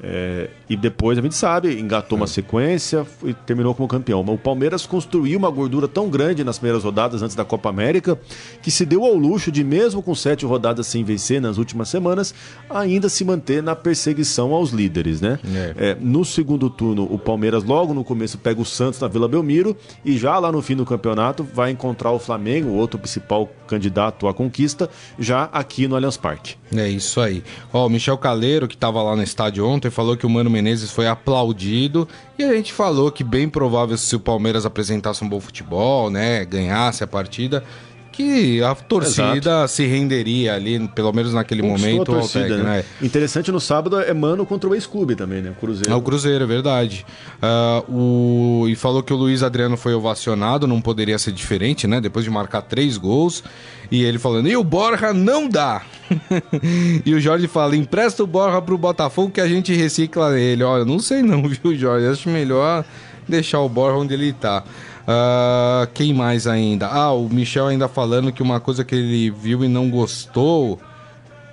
É, 0.01 0.49
e 0.69 0.77
depois 0.77 1.17
a 1.17 1.21
gente 1.21 1.35
sabe, 1.35 1.79
engatou 1.79 2.15
uma 2.15 2.27
sequência 2.27 3.05
e 3.25 3.33
terminou 3.33 3.73
como 3.73 3.87
campeão. 3.87 4.23
Mas 4.23 4.35
o 4.35 4.37
Palmeiras 4.37 4.85
construiu 4.85 5.39
uma 5.39 5.49
gordura 5.49 5.87
tão 5.87 6.09
grande 6.09 6.43
nas 6.43 6.59
primeiras 6.59 6.83
rodadas 6.83 7.23
antes 7.23 7.35
da 7.35 7.43
Copa 7.43 7.69
América 7.69 8.19
que 8.61 8.69
se 8.69 8.85
deu 8.85 9.03
ao 9.03 9.15
luxo 9.15 9.51
de, 9.51 9.63
mesmo 9.63 10.03
com 10.03 10.13
sete 10.13 10.45
rodadas 10.45 10.85
sem 10.85 11.03
vencer 11.03 11.41
nas 11.41 11.57
últimas 11.57 11.89
semanas, 11.89 12.35
ainda 12.69 13.09
se 13.09 13.25
manter 13.25 13.63
na 13.63 13.75
perseguição 13.75 14.53
aos 14.53 14.69
líderes, 14.69 15.21
né? 15.21 15.39
É. 15.77 15.89
É, 15.89 15.97
no 15.99 16.23
segundo 16.23 16.69
turno, 16.69 17.07
o 17.09 17.17
Palmeiras 17.17 17.63
logo 17.63 17.93
no 17.93 18.03
começo 18.03 18.37
pega 18.37 18.61
o 18.61 18.65
Santos 18.65 18.99
na 18.99 19.07
Vila 19.07 19.27
Belmiro 19.27 19.75
e 20.05 20.17
já 20.17 20.37
lá 20.37 20.51
no 20.51 20.61
fim 20.61 20.75
do 20.75 20.85
campeonato 20.85 21.43
vai 21.43 21.71
encontrar 21.71 22.11
o 22.11 22.19
Flamengo, 22.19 22.69
outro 22.69 22.99
principal 22.99 23.49
candidato 23.67 24.27
à 24.27 24.33
conquista, 24.33 24.89
já 25.17 25.43
aqui 25.45 25.87
no 25.87 25.95
Allianz 25.95 26.17
Parque. 26.17 26.55
É 26.75 26.87
isso 26.87 27.19
aí. 27.21 27.43
Ó, 27.73 27.85
o 27.85 27.89
Michel 27.89 28.17
Caleiro, 28.17 28.67
que 28.67 28.75
estava 28.75 29.01
lá 29.01 29.15
no 29.15 29.23
estádio 29.23 29.65
ontem, 29.65 29.89
falou 29.89 30.15
que 30.15 30.25
o 30.25 30.29
Mano 30.29 30.49
Menezes 30.59 30.91
foi 30.91 31.07
aplaudido 31.07 32.05
e 32.37 32.43
a 32.43 32.53
gente 32.53 32.73
falou 32.73 33.09
que 33.09 33.23
bem 33.23 33.47
provável 33.47 33.97
se 33.97 34.13
o 34.13 34.19
Palmeiras 34.19 34.65
apresentasse 34.65 35.23
um 35.23 35.29
bom 35.29 35.39
futebol, 35.39 36.09
né, 36.09 36.43
ganhasse 36.43 37.01
a 37.01 37.07
partida, 37.07 37.63
que 38.19 38.61
a 38.61 38.75
torcida 38.75 39.37
Exato. 39.37 39.67
se 39.69 39.85
renderia 39.85 40.53
ali, 40.53 40.89
pelo 40.89 41.13
menos 41.13 41.33
naquele 41.33 41.61
Conquistou 41.61 41.89
momento, 41.89 42.11
torcida, 42.11 42.43
ao 42.43 42.49
técnico, 42.49 42.67
né? 42.67 42.77
né? 42.79 42.85
Interessante 43.01 43.49
no 43.49 43.61
sábado 43.61 43.97
é 43.97 44.13
Mano 44.13 44.45
contra 44.45 44.69
o 44.69 44.75
ex-clube 44.75 45.15
também, 45.15 45.41
né? 45.41 45.51
O 45.51 45.55
Cruzeiro. 45.55 45.89
É 45.89 45.95
o 45.95 46.01
Cruzeiro, 46.01 46.43
é 46.43 46.47
verdade. 46.47 47.05
Uh, 47.41 47.93
o... 47.93 48.67
E 48.67 48.75
falou 48.75 49.01
que 49.01 49.13
o 49.13 49.15
Luiz 49.15 49.41
Adriano 49.41 49.77
foi 49.77 49.93
ovacionado, 49.93 50.67
não 50.67 50.81
poderia 50.81 51.17
ser 51.17 51.31
diferente, 51.31 51.87
né? 51.87 52.01
Depois 52.01 52.25
de 52.25 52.29
marcar 52.29 52.61
três 52.61 52.97
gols. 52.97 53.41
E 53.89 54.03
ele 54.03 54.19
falando, 54.19 54.49
e 54.49 54.57
o 54.57 54.65
Borja 54.65 55.13
não 55.13 55.47
dá. 55.47 55.81
e 57.05 57.13
o 57.13 57.21
Jorge 57.21 57.47
fala, 57.47 57.73
empresta 57.73 58.21
o 58.21 58.27
Borja 58.27 58.61
pro 58.61 58.77
Botafogo 58.77 59.31
que 59.31 59.39
a 59.39 59.47
gente 59.47 59.73
recicla 59.73 60.37
ele. 60.37 60.61
Olha, 60.61 60.83
não 60.83 60.99
sei 60.99 61.23
não, 61.23 61.41
viu, 61.47 61.73
Jorge? 61.73 62.05
Acho 62.05 62.29
melhor 62.29 62.83
deixar 63.29 63.61
o 63.61 63.69
Borja 63.69 63.97
onde 63.97 64.13
ele 64.13 64.33
tá. 64.33 64.63
Uh, 65.01 65.87
quem 65.93 66.13
mais 66.13 66.45
ainda? 66.45 66.87
Ah, 66.87 67.11
o 67.11 67.27
Michel 67.29 67.67
ainda 67.67 67.87
falando 67.87 68.31
que 68.31 68.43
uma 68.43 68.59
coisa 68.59 68.83
que 68.83 68.95
ele 68.95 69.31
viu 69.31 69.63
e 69.63 69.67
não 69.67 69.89
gostou. 69.89 70.79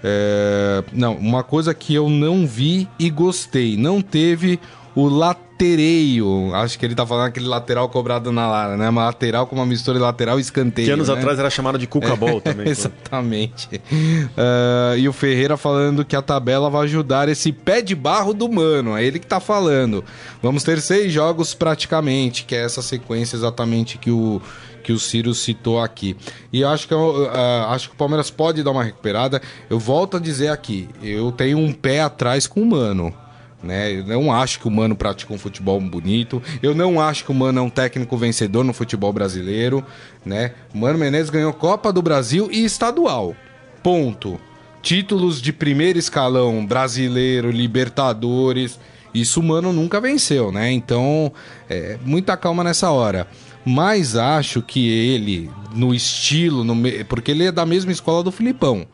É... 0.04 0.85
Não, 0.92 1.14
uma 1.14 1.42
coisa 1.42 1.72
que 1.74 1.94
eu 1.94 2.09
não 2.09 2.46
vi 2.46 2.88
e 2.98 3.09
gostei. 3.09 3.76
Não 3.76 4.00
teve 4.02 4.61
o 4.96 5.11
latereio. 5.11 6.54
Acho 6.54 6.78
que 6.78 6.87
ele 6.87 6.94
tá 6.94 7.06
falando 7.06 7.26
aquele 7.26 7.46
lateral 7.46 7.87
cobrado 7.90 8.32
na 8.32 8.48
Lara, 8.48 8.78
né? 8.78 8.88
Uma 8.88 9.04
lateral 9.04 9.46
com 9.46 9.54
uma 9.54 9.66
mistura 9.66 9.98
de 9.98 10.02
lateral 10.02 10.38
e 10.38 10.40
escanteio. 10.40 10.87
Que 10.87 10.92
anos 10.92 11.09
né? 11.09 11.14
atrás 11.14 11.38
era 11.38 11.50
chamado 11.50 11.78
de 11.78 11.87
Cuca 11.87 12.16
Ball 12.16 12.40
também. 12.42 12.66
Exatamente. 12.66 13.68
Uh, 13.76 14.96
e 14.96 15.06
o 15.06 15.12
Ferreira 15.12 15.59
falando 15.59 16.02
que 16.02 16.16
a 16.16 16.22
tabela 16.22 16.70
vai 16.70 16.85
ajudar 16.85 17.28
esse 17.28 17.52
pé 17.52 17.82
de 17.82 17.94
barro 17.94 18.32
do 18.32 18.48
mano. 18.48 18.96
É 18.96 19.04
ele 19.04 19.18
que 19.18 19.26
tá 19.26 19.38
falando. 19.38 20.02
Vamos 20.42 20.62
ter 20.64 20.80
seis 20.80 21.12
jogos 21.12 21.52
praticamente, 21.52 22.44
que 22.44 22.54
é 22.54 22.64
essa 22.64 22.80
sequência 22.80 23.37
exatamente 23.37 23.98
que 23.98 24.11
o 24.11 24.40
que 24.82 24.92
o 24.92 25.00
Ciro 25.00 25.35
citou 25.35 25.80
aqui. 25.80 26.16
E 26.52 26.61
eu 26.61 26.68
acho 26.68 26.87
que, 26.87 26.94
eu, 26.94 27.24
uh, 27.24 27.70
acho 27.70 27.88
que 27.88 27.96
o 27.96 27.98
Palmeiras 27.98 28.30
pode 28.30 28.62
dar 28.62 28.70
uma 28.70 28.85
recuperada. 28.85 29.42
Eu 29.68 29.80
volto 29.80 30.16
a 30.16 30.20
dizer 30.20 30.46
aqui, 30.48 30.88
eu 31.02 31.32
tenho 31.32 31.59
um 31.59 31.72
pé 31.72 32.02
atrás 32.02 32.46
com 32.46 32.62
o 32.62 32.66
Mano. 32.66 33.12
Né? 33.62 33.92
Eu 33.92 34.04
não 34.04 34.32
acho 34.32 34.60
que 34.60 34.68
o 34.68 34.70
Mano 34.70 34.94
pratica 34.94 35.32
um 35.32 35.38
futebol 35.38 35.80
bonito. 35.80 36.42
Eu 36.62 36.74
não 36.74 37.00
acho 37.00 37.24
que 37.24 37.30
o 37.30 37.34
Mano 37.34 37.58
é 37.58 37.62
um 37.62 37.70
técnico 37.70 38.16
vencedor 38.16 38.64
no 38.64 38.72
futebol 38.72 39.12
brasileiro. 39.12 39.84
Né? 40.24 40.52
O 40.74 40.78
Mano 40.78 40.98
Menezes 40.98 41.30
ganhou 41.30 41.52
Copa 41.52 41.92
do 41.92 42.02
Brasil 42.02 42.48
e 42.50 42.64
estadual. 42.64 43.34
Ponto. 43.82 44.38
Títulos 44.82 45.40
de 45.40 45.52
primeiro 45.52 45.98
escalão 45.98 46.64
brasileiro, 46.64 47.50
Libertadores. 47.50 48.78
Isso 49.12 49.40
o 49.40 49.42
Mano 49.42 49.72
nunca 49.72 50.00
venceu, 50.00 50.52
né? 50.52 50.70
Então, 50.70 51.32
é, 51.70 51.98
muita 52.04 52.36
calma 52.36 52.62
nessa 52.62 52.90
hora. 52.90 53.26
Mas 53.64 54.14
acho 54.14 54.62
que 54.62 54.88
ele, 54.88 55.50
no 55.74 55.92
estilo, 55.94 56.62
no, 56.62 56.76
porque 57.08 57.32
ele 57.32 57.44
é 57.44 57.50
da 57.50 57.66
mesma 57.66 57.90
escola 57.90 58.22
do 58.22 58.30
Filipão. 58.30 58.86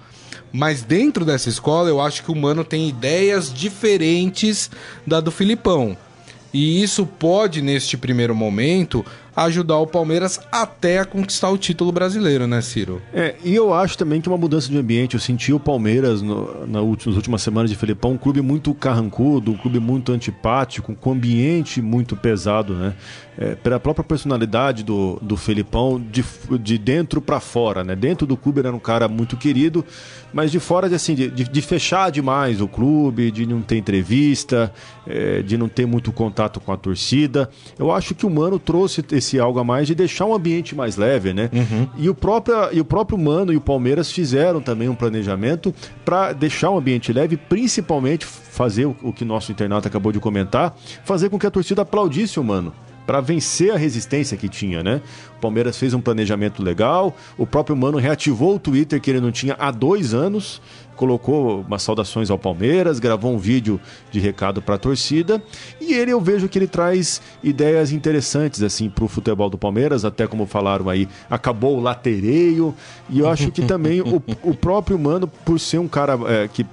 Mas 0.52 0.82
dentro 0.82 1.24
dessa 1.24 1.48
escola, 1.48 1.88
eu 1.88 2.00
acho 2.00 2.22
que 2.22 2.30
o 2.30 2.36
Mano 2.36 2.62
tem 2.62 2.88
ideias 2.88 3.52
diferentes 3.52 4.70
da 5.06 5.20
do 5.20 5.30
Filipão. 5.30 5.96
E 6.52 6.82
isso 6.82 7.06
pode, 7.06 7.62
neste 7.62 7.96
primeiro 7.96 8.34
momento, 8.34 9.04
ajudar 9.34 9.78
o 9.78 9.86
Palmeiras 9.86 10.40
até 10.50 10.98
a 10.98 11.04
conquistar 11.04 11.50
o 11.50 11.58
título 11.58 11.90
brasileiro, 11.90 12.46
né, 12.46 12.60
Ciro? 12.60 13.00
É, 13.12 13.34
e 13.44 13.54
eu 13.54 13.72
acho 13.72 13.96
também 13.96 14.20
que 14.20 14.28
uma 14.28 14.38
mudança 14.38 14.68
de 14.68 14.76
ambiente. 14.76 15.14
Eu 15.14 15.20
senti 15.20 15.52
o 15.52 15.60
Palmeiras 15.60 16.20
no, 16.22 16.66
na 16.66 16.80
últimas, 16.80 17.06
nas 17.06 17.16
últimas 17.16 17.42
semanas 17.42 17.70
de 17.70 17.76
Felipão, 17.76 18.12
um 18.12 18.18
clube 18.18 18.40
muito 18.40 18.74
carrancudo, 18.74 19.52
um 19.52 19.56
clube 19.56 19.80
muito 19.80 20.12
antipático, 20.12 20.94
com 20.94 21.12
ambiente 21.12 21.80
muito 21.80 22.16
pesado, 22.16 22.74
né? 22.74 22.94
É, 23.38 23.54
pela 23.54 23.80
própria 23.80 24.04
personalidade 24.04 24.82
do, 24.82 25.18
do 25.22 25.38
Felipão, 25.38 25.98
de, 25.98 26.22
de 26.60 26.76
dentro 26.76 27.20
para 27.20 27.40
fora, 27.40 27.82
né? 27.82 27.96
Dentro 27.96 28.26
do 28.26 28.36
clube 28.36 28.60
ele 28.60 28.68
era 28.68 28.76
um 28.76 28.80
cara 28.80 29.08
muito 29.08 29.38
querido, 29.38 29.84
mas 30.34 30.50
de 30.50 30.60
fora, 30.60 30.86
de, 30.86 30.94
assim, 30.94 31.14
de, 31.14 31.30
de 31.30 31.62
fechar 31.62 32.10
demais 32.10 32.60
o 32.60 32.68
clube, 32.68 33.30
de 33.30 33.46
não 33.46 33.62
ter 33.62 33.78
entrevista, 33.78 34.72
é, 35.06 35.40
de 35.40 35.56
não 35.56 35.68
ter 35.68 35.86
muito 35.86 36.12
contato 36.12 36.60
com 36.60 36.72
a 36.72 36.76
torcida. 36.76 37.48
Eu 37.78 37.90
acho 37.90 38.14
que 38.14 38.26
o 38.26 38.30
Mano 38.30 38.58
trouxe 38.58 39.02
esse 39.22 39.38
algo 39.38 39.58
a 39.58 39.64
mais 39.64 39.86
de 39.86 39.94
deixar 39.94 40.26
um 40.26 40.34
ambiente 40.34 40.74
mais 40.74 40.96
leve, 40.96 41.32
né? 41.32 41.48
Uhum. 41.52 41.88
E, 41.96 42.08
o 42.08 42.14
próprio, 42.14 42.54
e 42.72 42.80
o 42.80 42.84
próprio 42.84 43.16
Mano 43.16 43.52
e 43.52 43.56
o 43.56 43.60
Palmeiras 43.60 44.10
fizeram 44.10 44.60
também 44.60 44.88
um 44.88 44.94
planejamento 44.94 45.74
para 46.04 46.32
deixar 46.32 46.70
um 46.70 46.76
ambiente 46.76 47.12
leve, 47.12 47.36
principalmente 47.36 48.26
fazer 48.26 48.86
o, 48.86 48.96
o 49.02 49.12
que 49.12 49.24
nosso 49.24 49.52
internauta 49.52 49.88
acabou 49.88 50.12
de 50.12 50.20
comentar, 50.20 50.76
fazer 51.04 51.30
com 51.30 51.38
que 51.38 51.46
a 51.46 51.50
torcida 51.50 51.82
aplaudisse 51.82 52.38
o 52.38 52.44
Mano 52.44 52.72
para 53.06 53.20
vencer 53.20 53.72
a 53.72 53.76
resistência 53.76 54.36
que 54.36 54.48
tinha, 54.48 54.82
né? 54.82 55.00
O 55.36 55.40
Palmeiras 55.40 55.76
fez 55.76 55.92
um 55.92 56.00
planejamento 56.00 56.62
legal, 56.62 57.14
o 57.36 57.46
próprio 57.46 57.76
Mano 57.76 57.98
reativou 57.98 58.56
o 58.56 58.58
Twitter 58.58 59.00
que 59.00 59.10
ele 59.10 59.20
não 59.20 59.32
tinha 59.32 59.56
há 59.58 59.70
dois 59.70 60.14
anos, 60.14 60.62
colocou 61.02 61.62
umas 61.62 61.82
saudações 61.82 62.30
ao 62.30 62.38
Palmeiras, 62.38 63.00
gravou 63.00 63.34
um 63.34 63.36
vídeo 63.36 63.80
de 64.12 64.20
recado 64.20 64.62
para 64.62 64.76
a 64.76 64.78
torcida 64.78 65.42
e 65.80 65.94
ele 65.94 66.12
eu 66.12 66.20
vejo 66.20 66.48
que 66.48 66.56
ele 66.56 66.68
traz 66.68 67.20
ideias 67.42 67.90
interessantes 67.90 68.62
assim 68.62 68.88
para 68.88 69.02
o 69.02 69.08
futebol 69.08 69.50
do 69.50 69.58
Palmeiras, 69.58 70.04
até 70.04 70.28
como 70.28 70.46
falaram 70.46 70.88
aí, 70.88 71.08
acabou 71.28 71.76
o 71.76 71.80
latereio 71.80 72.72
e 73.10 73.18
eu 73.18 73.28
acho 73.28 73.50
que 73.50 73.62
também 73.62 74.00
o, 74.00 74.22
o 74.48 74.54
próprio 74.54 74.96
Mano, 74.96 75.26
por 75.26 75.58
ser 75.58 75.78
um 75.78 75.88
cara 75.88 76.16
é, 76.28 76.46
que 76.46 76.64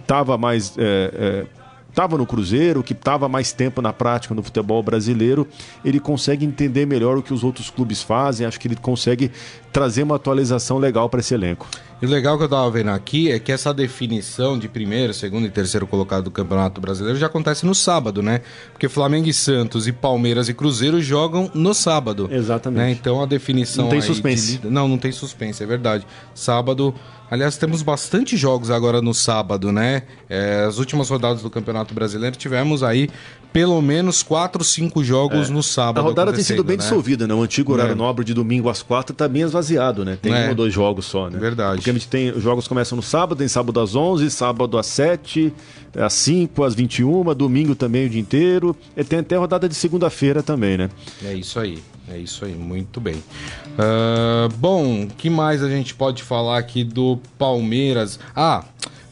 estava 0.00 0.38
mais 0.38 0.72
é, 0.78 1.44
é, 1.44 1.58
estava 1.90 2.16
no 2.16 2.24
Cruzeiro, 2.24 2.82
que 2.82 2.92
estava 2.92 3.28
mais 3.28 3.52
tempo 3.52 3.82
na 3.82 3.92
prática 3.92 4.32
no 4.32 4.42
futebol 4.42 4.80
brasileiro, 4.82 5.46
ele 5.84 5.98
consegue 5.98 6.46
entender 6.46 6.86
melhor 6.86 7.18
o 7.18 7.22
que 7.22 7.34
os 7.34 7.42
outros 7.42 7.70
clubes 7.70 8.02
fazem. 8.02 8.46
Acho 8.46 8.60
que 8.60 8.68
ele 8.68 8.76
consegue 8.76 9.32
trazer 9.72 10.04
uma 10.04 10.14
atualização 10.14 10.78
legal 10.78 11.08
para 11.08 11.18
esse 11.18 11.34
elenco. 11.34 11.66
E 12.00 12.06
o 12.06 12.08
legal 12.08 12.38
que 12.38 12.44
eu 12.44 12.48
tava 12.48 12.70
vendo 12.70 12.90
aqui 12.90 13.30
é 13.30 13.40
que 13.40 13.50
essa 13.50 13.74
definição 13.74 14.56
de 14.56 14.68
primeiro, 14.68 15.12
segundo 15.12 15.46
e 15.46 15.50
terceiro 15.50 15.84
colocado 15.84 16.24
do 16.24 16.30
Campeonato 16.30 16.80
Brasileiro 16.80 17.18
já 17.18 17.26
acontece 17.26 17.66
no 17.66 17.74
sábado, 17.74 18.22
né? 18.22 18.40
Porque 18.72 18.88
Flamengo 18.88 19.28
e 19.28 19.34
Santos 19.34 19.88
e 19.88 19.92
Palmeiras 19.92 20.48
e 20.48 20.54
Cruzeiro 20.54 21.02
jogam 21.02 21.50
no 21.54 21.74
sábado. 21.74 22.28
Exatamente. 22.30 22.78
Né? 22.78 22.90
Então 22.92 23.20
a 23.20 23.26
definição. 23.26 23.84
Não 23.84 23.90
tem 23.90 24.00
suspense. 24.00 24.58
De... 24.58 24.70
Não, 24.70 24.86
não 24.86 24.96
tem 24.96 25.10
suspense, 25.10 25.60
é 25.60 25.66
verdade. 25.66 26.06
Sábado. 26.34 26.94
Aliás, 27.30 27.58
temos 27.58 27.82
bastante 27.82 28.38
jogos 28.38 28.70
agora 28.70 29.02
no 29.02 29.12
sábado, 29.12 29.70
né? 29.70 30.04
É, 30.30 30.64
as 30.66 30.78
últimas 30.78 31.10
rodadas 31.10 31.42
do 31.42 31.50
Campeonato 31.50 31.92
Brasileiro 31.92 32.36
tivemos 32.36 32.82
aí 32.82 33.10
pelo 33.52 33.80
menos 33.80 34.22
4, 34.22 34.62
5 34.62 35.02
jogos 35.02 35.48
é. 35.48 35.52
no 35.52 35.62
sábado. 35.62 36.04
A 36.04 36.08
rodada 36.08 36.32
tem 36.32 36.44
sido 36.44 36.62
bem 36.62 36.76
né? 36.76 36.82
dissolvida, 36.82 37.26
né? 37.26 37.34
O 37.34 37.42
antigo 37.42 37.72
horário 37.72 37.92
é. 37.92 37.94
nobre 37.94 38.24
de 38.24 38.34
domingo 38.34 38.68
às 38.68 38.82
4 38.82 39.12
está 39.12 39.28
bem 39.28 39.42
esvaziado, 39.42 40.04
né? 40.04 40.18
Tem 40.20 40.32
é. 40.32 40.46
um 40.46 40.48
ou 40.50 40.54
dois 40.54 40.72
jogos 40.72 41.06
só, 41.06 41.28
né? 41.30 41.38
Verdade. 41.38 41.76
Porque 41.76 41.90
a 41.90 41.92
gente 41.92 42.08
tem, 42.08 42.30
os 42.30 42.42
jogos 42.42 42.68
começam 42.68 42.96
no 42.96 43.02
sábado, 43.02 43.38
tem 43.38 43.48
sábado 43.48 43.80
às 43.80 43.94
11, 43.94 44.30
sábado 44.30 44.78
às 44.78 44.86
7, 44.86 45.52
às 45.96 46.12
5, 46.12 46.62
às 46.64 46.74
21, 46.74 47.34
domingo 47.34 47.74
também 47.74 48.06
o 48.06 48.10
dia 48.10 48.20
inteiro. 48.20 48.76
E 48.96 49.02
tem 49.02 49.20
até 49.20 49.36
rodada 49.36 49.68
de 49.68 49.74
segunda-feira 49.74 50.42
também, 50.42 50.76
né? 50.76 50.90
É 51.24 51.34
isso 51.34 51.58
aí. 51.58 51.82
É 52.10 52.16
isso 52.16 52.44
aí, 52.44 52.54
muito 52.54 53.00
bem. 53.00 53.16
Uh, 53.16 54.48
bom, 54.56 55.06
que 55.06 55.28
mais 55.28 55.62
a 55.62 55.68
gente 55.68 55.94
pode 55.94 56.22
falar 56.22 56.56
aqui 56.56 56.82
do 56.82 57.18
Palmeiras? 57.36 58.18
Ah, 58.34 58.64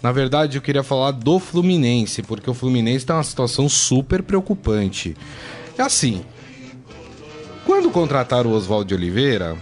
na 0.03 0.13
verdade 0.13 0.59
eu 0.59 0.63
queria 0.63 0.83
falar 0.83 1.11
do 1.11 1.39
Fluminense, 1.39 2.23
porque 2.23 2.51
o 2.51 2.55
Fluminense 2.55 2.99
está 2.99 3.15
numa 3.15 3.25
situação 3.25 3.69
super 3.69 4.23
preocupante. 4.23 5.17
É 5.77 5.83
assim, 5.83 6.25
quando 7.65 7.91
contrataram 7.91 8.51
o 8.51 8.55
Oswaldo 8.55 8.95
Oliveira, 8.95 9.57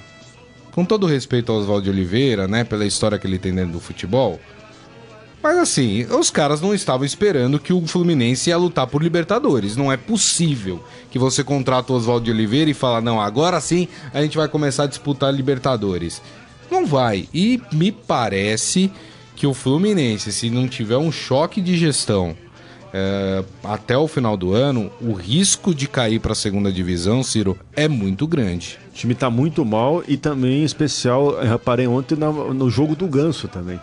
com 0.73 0.85
todo 0.85 1.07
respeito 1.07 1.51
ao 1.51 1.59
Oswaldo 1.59 1.89
Oliveira, 1.91 2.47
né, 2.47 2.65
pela 2.65 2.85
história 2.85 3.19
que 3.19 3.27
ele 3.27 3.39
tem 3.39 3.55
dentro 3.55 3.73
do 3.73 3.81
futebol, 3.81 4.39
mas 5.45 5.59
assim, 5.59 6.05
os 6.07 6.31
caras 6.31 6.63
não 6.63 6.75
estavam 6.75 7.05
esperando 7.05 7.59
que 7.59 7.71
o 7.71 7.87
Fluminense 7.87 8.49
ia 8.49 8.57
lutar 8.57 8.87
por 8.87 9.03
Libertadores. 9.03 9.77
Não 9.77 9.93
é 9.93 9.97
possível 9.97 10.83
que 11.11 11.19
você 11.19 11.45
contrata 11.45 11.93
o 11.93 11.97
Oswaldo 11.97 12.31
Oliveira 12.31 12.71
e 12.71 12.75
fala, 12.75 13.03
não, 13.03 13.21
agora 13.21 13.61
sim 13.61 13.87
a 14.15 14.23
gente 14.23 14.39
vai 14.39 14.49
começar 14.49 14.85
a 14.85 14.87
disputar 14.87 15.35
Libertadores. 15.35 16.23
Não 16.71 16.87
vai. 16.87 17.29
E 17.33 17.61
me 17.73 17.93
parece 17.93 18.91
que 19.37 19.47
o 19.47 19.55
Fluminense, 19.55 20.33
se 20.33 20.51
não 20.51 20.69
tiver 20.69 20.97
um 20.97 21.11
choque 21.11 21.61
de 21.61 21.77
gestão 21.77 22.37
é, 22.93 23.45
até 23.65 23.99
o 23.99 24.07
final 24.07 24.37
do 24.37 24.53
ano, 24.53 24.91
o 25.01 25.13
risco 25.13 25.75
de 25.75 25.89
cair 25.89 26.21
para 26.21 26.33
a 26.33 26.37
segunda 26.37 26.73
divisão, 26.73 27.25
Ciro, 27.25 27.59
é 27.75 27.89
muito 27.89 28.27
grande. 28.27 28.79
O 28.91 28.95
time 28.95 29.15
está 29.15 29.29
muito 29.29 29.65
mal 29.65 30.05
e 30.07 30.17
também, 30.17 30.61
em 30.61 30.65
especial, 30.65 31.41
reparei 31.41 31.89
ontem 31.89 32.17
no 32.17 32.71
jogo 32.71 32.95
do 32.95 33.09
Ganso 33.09 33.49
também 33.49 33.81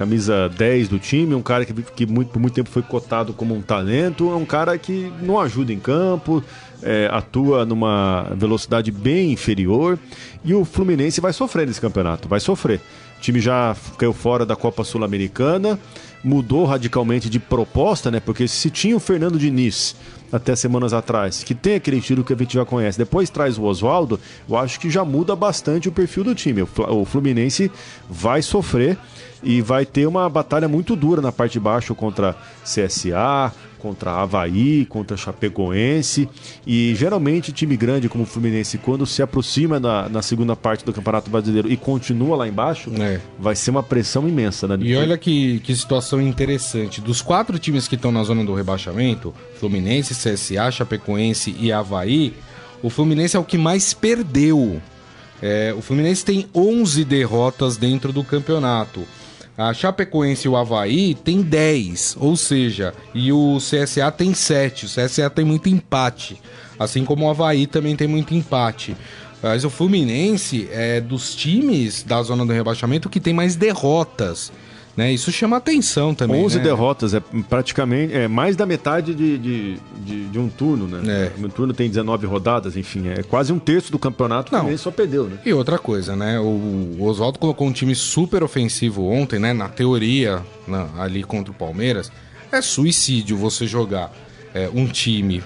camisa 0.00 0.48
10 0.48 0.88
do 0.88 0.98
time, 0.98 1.34
um 1.34 1.42
cara 1.42 1.66
que, 1.66 1.74
que 1.74 2.06
muito, 2.06 2.30
por 2.30 2.40
muito 2.40 2.54
tempo 2.54 2.70
foi 2.70 2.80
cotado 2.80 3.34
como 3.34 3.54
um 3.54 3.60
talento, 3.60 4.30
é 4.30 4.34
um 4.34 4.46
cara 4.46 4.78
que 4.78 5.12
não 5.20 5.38
ajuda 5.38 5.74
em 5.74 5.78
campo, 5.78 6.42
é, 6.82 7.06
atua 7.12 7.66
numa 7.66 8.22
velocidade 8.34 8.90
bem 8.90 9.32
inferior 9.32 9.98
e 10.42 10.54
o 10.54 10.64
Fluminense 10.64 11.20
vai 11.20 11.34
sofrer 11.34 11.66
nesse 11.66 11.82
campeonato, 11.82 12.28
vai 12.28 12.40
sofrer. 12.40 12.80
O 13.20 13.22
time 13.22 13.38
já 13.38 13.76
caiu 13.98 14.14
fora 14.14 14.46
da 14.46 14.56
Copa 14.56 14.82
Sul-Americana, 14.82 15.78
mudou 16.24 16.64
radicalmente 16.64 17.28
de 17.28 17.38
proposta, 17.38 18.10
né? 18.10 18.18
Porque 18.18 18.48
se 18.48 18.70
tinha 18.70 18.96
o 18.96 18.98
Fernando 18.98 19.38
Diniz 19.38 19.94
até 20.32 20.56
semanas 20.56 20.94
atrás, 20.94 21.44
que 21.44 21.54
tem 21.54 21.74
aquele 21.74 21.98
estilo 21.98 22.24
que 22.24 22.32
a 22.32 22.36
gente 22.36 22.54
já 22.54 22.64
conhece, 22.64 22.96
depois 22.96 23.28
traz 23.28 23.58
o 23.58 23.64
Oswaldo, 23.64 24.18
eu 24.48 24.56
acho 24.56 24.80
que 24.80 24.88
já 24.88 25.04
muda 25.04 25.36
bastante 25.36 25.86
o 25.86 25.92
perfil 25.92 26.24
do 26.24 26.34
time. 26.34 26.62
O 26.62 27.04
Fluminense 27.04 27.70
vai 28.08 28.40
sofrer 28.40 28.96
e 29.42 29.60
vai 29.60 29.86
ter 29.86 30.06
uma 30.06 30.28
batalha 30.28 30.68
muito 30.68 30.94
dura 30.94 31.20
na 31.22 31.32
parte 31.32 31.52
de 31.52 31.60
baixo 31.60 31.94
contra 31.94 32.36
CSA, 32.62 33.52
contra 33.80 34.12
Havaí, 34.12 34.84
contra 34.84 35.16
Chapecoense. 35.16 36.28
E 36.66 36.94
geralmente 36.94 37.52
time 37.52 37.76
grande 37.76 38.08
como 38.08 38.24
o 38.24 38.26
Fluminense, 38.26 38.78
quando 38.78 39.06
se 39.06 39.22
aproxima 39.22 39.80
na, 39.80 40.08
na 40.08 40.22
segunda 40.22 40.54
parte 40.54 40.84
do 40.84 40.92
Campeonato 40.92 41.30
Brasileiro 41.30 41.70
e 41.70 41.76
continua 41.76 42.36
lá 42.36 42.46
embaixo, 42.46 42.92
é. 43.00 43.20
vai 43.38 43.56
ser 43.56 43.70
uma 43.70 43.82
pressão 43.82 44.28
imensa. 44.28 44.68
Né? 44.68 44.78
E 44.80 44.94
olha 44.94 45.16
que, 45.16 45.60
que 45.60 45.74
situação 45.74 46.20
interessante. 46.20 47.00
Dos 47.00 47.22
quatro 47.22 47.58
times 47.58 47.88
que 47.88 47.94
estão 47.94 48.12
na 48.12 48.22
zona 48.22 48.44
do 48.44 48.54
rebaixamento, 48.54 49.34
Fluminense, 49.58 50.14
CSA, 50.14 50.70
Chapecoense 50.70 51.56
e 51.58 51.72
Havaí, 51.72 52.34
o 52.82 52.90
Fluminense 52.90 53.36
é 53.36 53.40
o 53.40 53.44
que 53.44 53.58
mais 53.58 53.92
perdeu. 53.92 54.80
É, 55.42 55.74
o 55.76 55.80
Fluminense 55.80 56.24
tem 56.24 56.46
11 56.54 57.04
derrotas 57.04 57.76
dentro 57.76 58.12
do 58.12 58.22
campeonato. 58.22 59.06
A 59.60 59.74
Chapecoense 59.74 60.46
e 60.46 60.48
o 60.48 60.56
Havaí 60.56 61.14
tem 61.14 61.42
10, 61.42 62.16
ou 62.18 62.34
seja, 62.34 62.94
e 63.14 63.30
o 63.30 63.58
CSA 63.58 64.10
tem 64.10 64.32
7. 64.32 64.86
O 64.86 64.88
CSA 64.88 65.28
tem 65.28 65.44
muito 65.44 65.68
empate, 65.68 66.40
assim 66.78 67.04
como 67.04 67.26
o 67.26 67.28
Havaí 67.28 67.66
também 67.66 67.94
tem 67.94 68.08
muito 68.08 68.32
empate. 68.32 68.96
Mas 69.42 69.62
o 69.62 69.68
Fluminense 69.68 70.66
é 70.72 70.98
dos 70.98 71.34
times 71.34 72.02
da 72.02 72.22
zona 72.22 72.46
do 72.46 72.54
rebaixamento 72.54 73.10
que 73.10 73.20
tem 73.20 73.34
mais 73.34 73.54
derrotas. 73.54 74.50
Né? 74.96 75.12
Isso 75.12 75.30
chama 75.30 75.56
atenção 75.56 76.14
também. 76.14 76.44
11 76.44 76.58
né? 76.58 76.64
derrotas, 76.64 77.14
é 77.14 77.20
praticamente 77.48 78.12
é 78.12 78.26
mais 78.26 78.56
da 78.56 78.66
metade 78.66 79.14
de, 79.14 79.38
de, 79.38 79.78
de, 80.04 80.28
de 80.28 80.38
um 80.38 80.48
turno. 80.48 80.86
Né? 80.86 81.30
É. 81.36 81.44
Um 81.44 81.48
turno 81.48 81.72
tem 81.72 81.88
19 81.88 82.26
rodadas, 82.26 82.76
enfim, 82.76 83.08
é 83.08 83.22
quase 83.22 83.52
um 83.52 83.58
terço 83.58 83.92
do 83.92 83.98
campeonato 83.98 84.52
Não. 84.52 84.66
que 84.66 84.76
só 84.76 84.90
perdeu. 84.90 85.24
Né? 85.24 85.38
E 85.44 85.52
outra 85.52 85.78
coisa, 85.78 86.16
né? 86.16 86.38
O, 86.38 86.96
o 86.98 87.04
Oswaldo 87.04 87.38
colocou 87.38 87.66
um 87.66 87.72
time 87.72 87.94
super 87.94 88.42
ofensivo 88.42 89.04
ontem, 89.04 89.38
né? 89.38 89.52
Na 89.52 89.68
teoria, 89.68 90.42
na, 90.66 90.88
ali 90.98 91.22
contra 91.22 91.52
o 91.52 91.54
Palmeiras. 91.54 92.10
É 92.52 92.60
suicídio 92.60 93.36
você 93.36 93.66
jogar 93.66 94.12
é, 94.52 94.68
um 94.74 94.86
time 94.86 95.42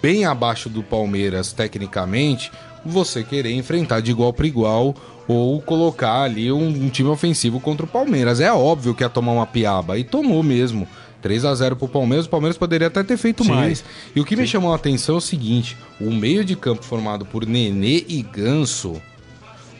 bem 0.00 0.24
abaixo 0.24 0.68
do 0.68 0.82
Palmeiras 0.82 1.52
tecnicamente, 1.52 2.50
você 2.84 3.22
querer 3.22 3.52
enfrentar 3.52 4.00
de 4.00 4.10
igual 4.10 4.32
para 4.32 4.46
igual 4.46 4.94
ou 5.26 5.60
colocar 5.60 6.22
ali 6.22 6.50
um, 6.50 6.68
um, 6.68 6.88
time 6.88 7.08
ofensivo 7.08 7.60
contra 7.60 7.86
o 7.86 7.88
Palmeiras. 7.88 8.40
É 8.40 8.52
óbvio 8.52 8.94
que 8.94 9.02
ia 9.02 9.08
tomar 9.08 9.32
uma 9.32 9.46
piaba, 9.46 9.98
e 9.98 10.04
tomou 10.04 10.42
mesmo. 10.42 10.86
3 11.20 11.44
a 11.44 11.54
0 11.54 11.76
pro 11.76 11.86
Palmeiras, 11.86 12.26
o 12.26 12.28
Palmeiras 12.28 12.58
poderia 12.58 12.88
até 12.88 13.02
ter 13.04 13.16
feito 13.16 13.44
Sim. 13.44 13.50
mais. 13.50 13.84
E 14.14 14.20
o 14.20 14.24
que 14.24 14.34
Sim. 14.34 14.42
me 14.42 14.48
chamou 14.48 14.72
a 14.72 14.76
atenção 14.76 15.14
é 15.14 15.18
o 15.18 15.20
seguinte: 15.20 15.76
o 16.00 16.10
meio 16.10 16.44
de 16.44 16.56
campo 16.56 16.84
formado 16.84 17.24
por 17.24 17.46
Nenê 17.46 18.04
e 18.08 18.22
Ganso. 18.22 19.00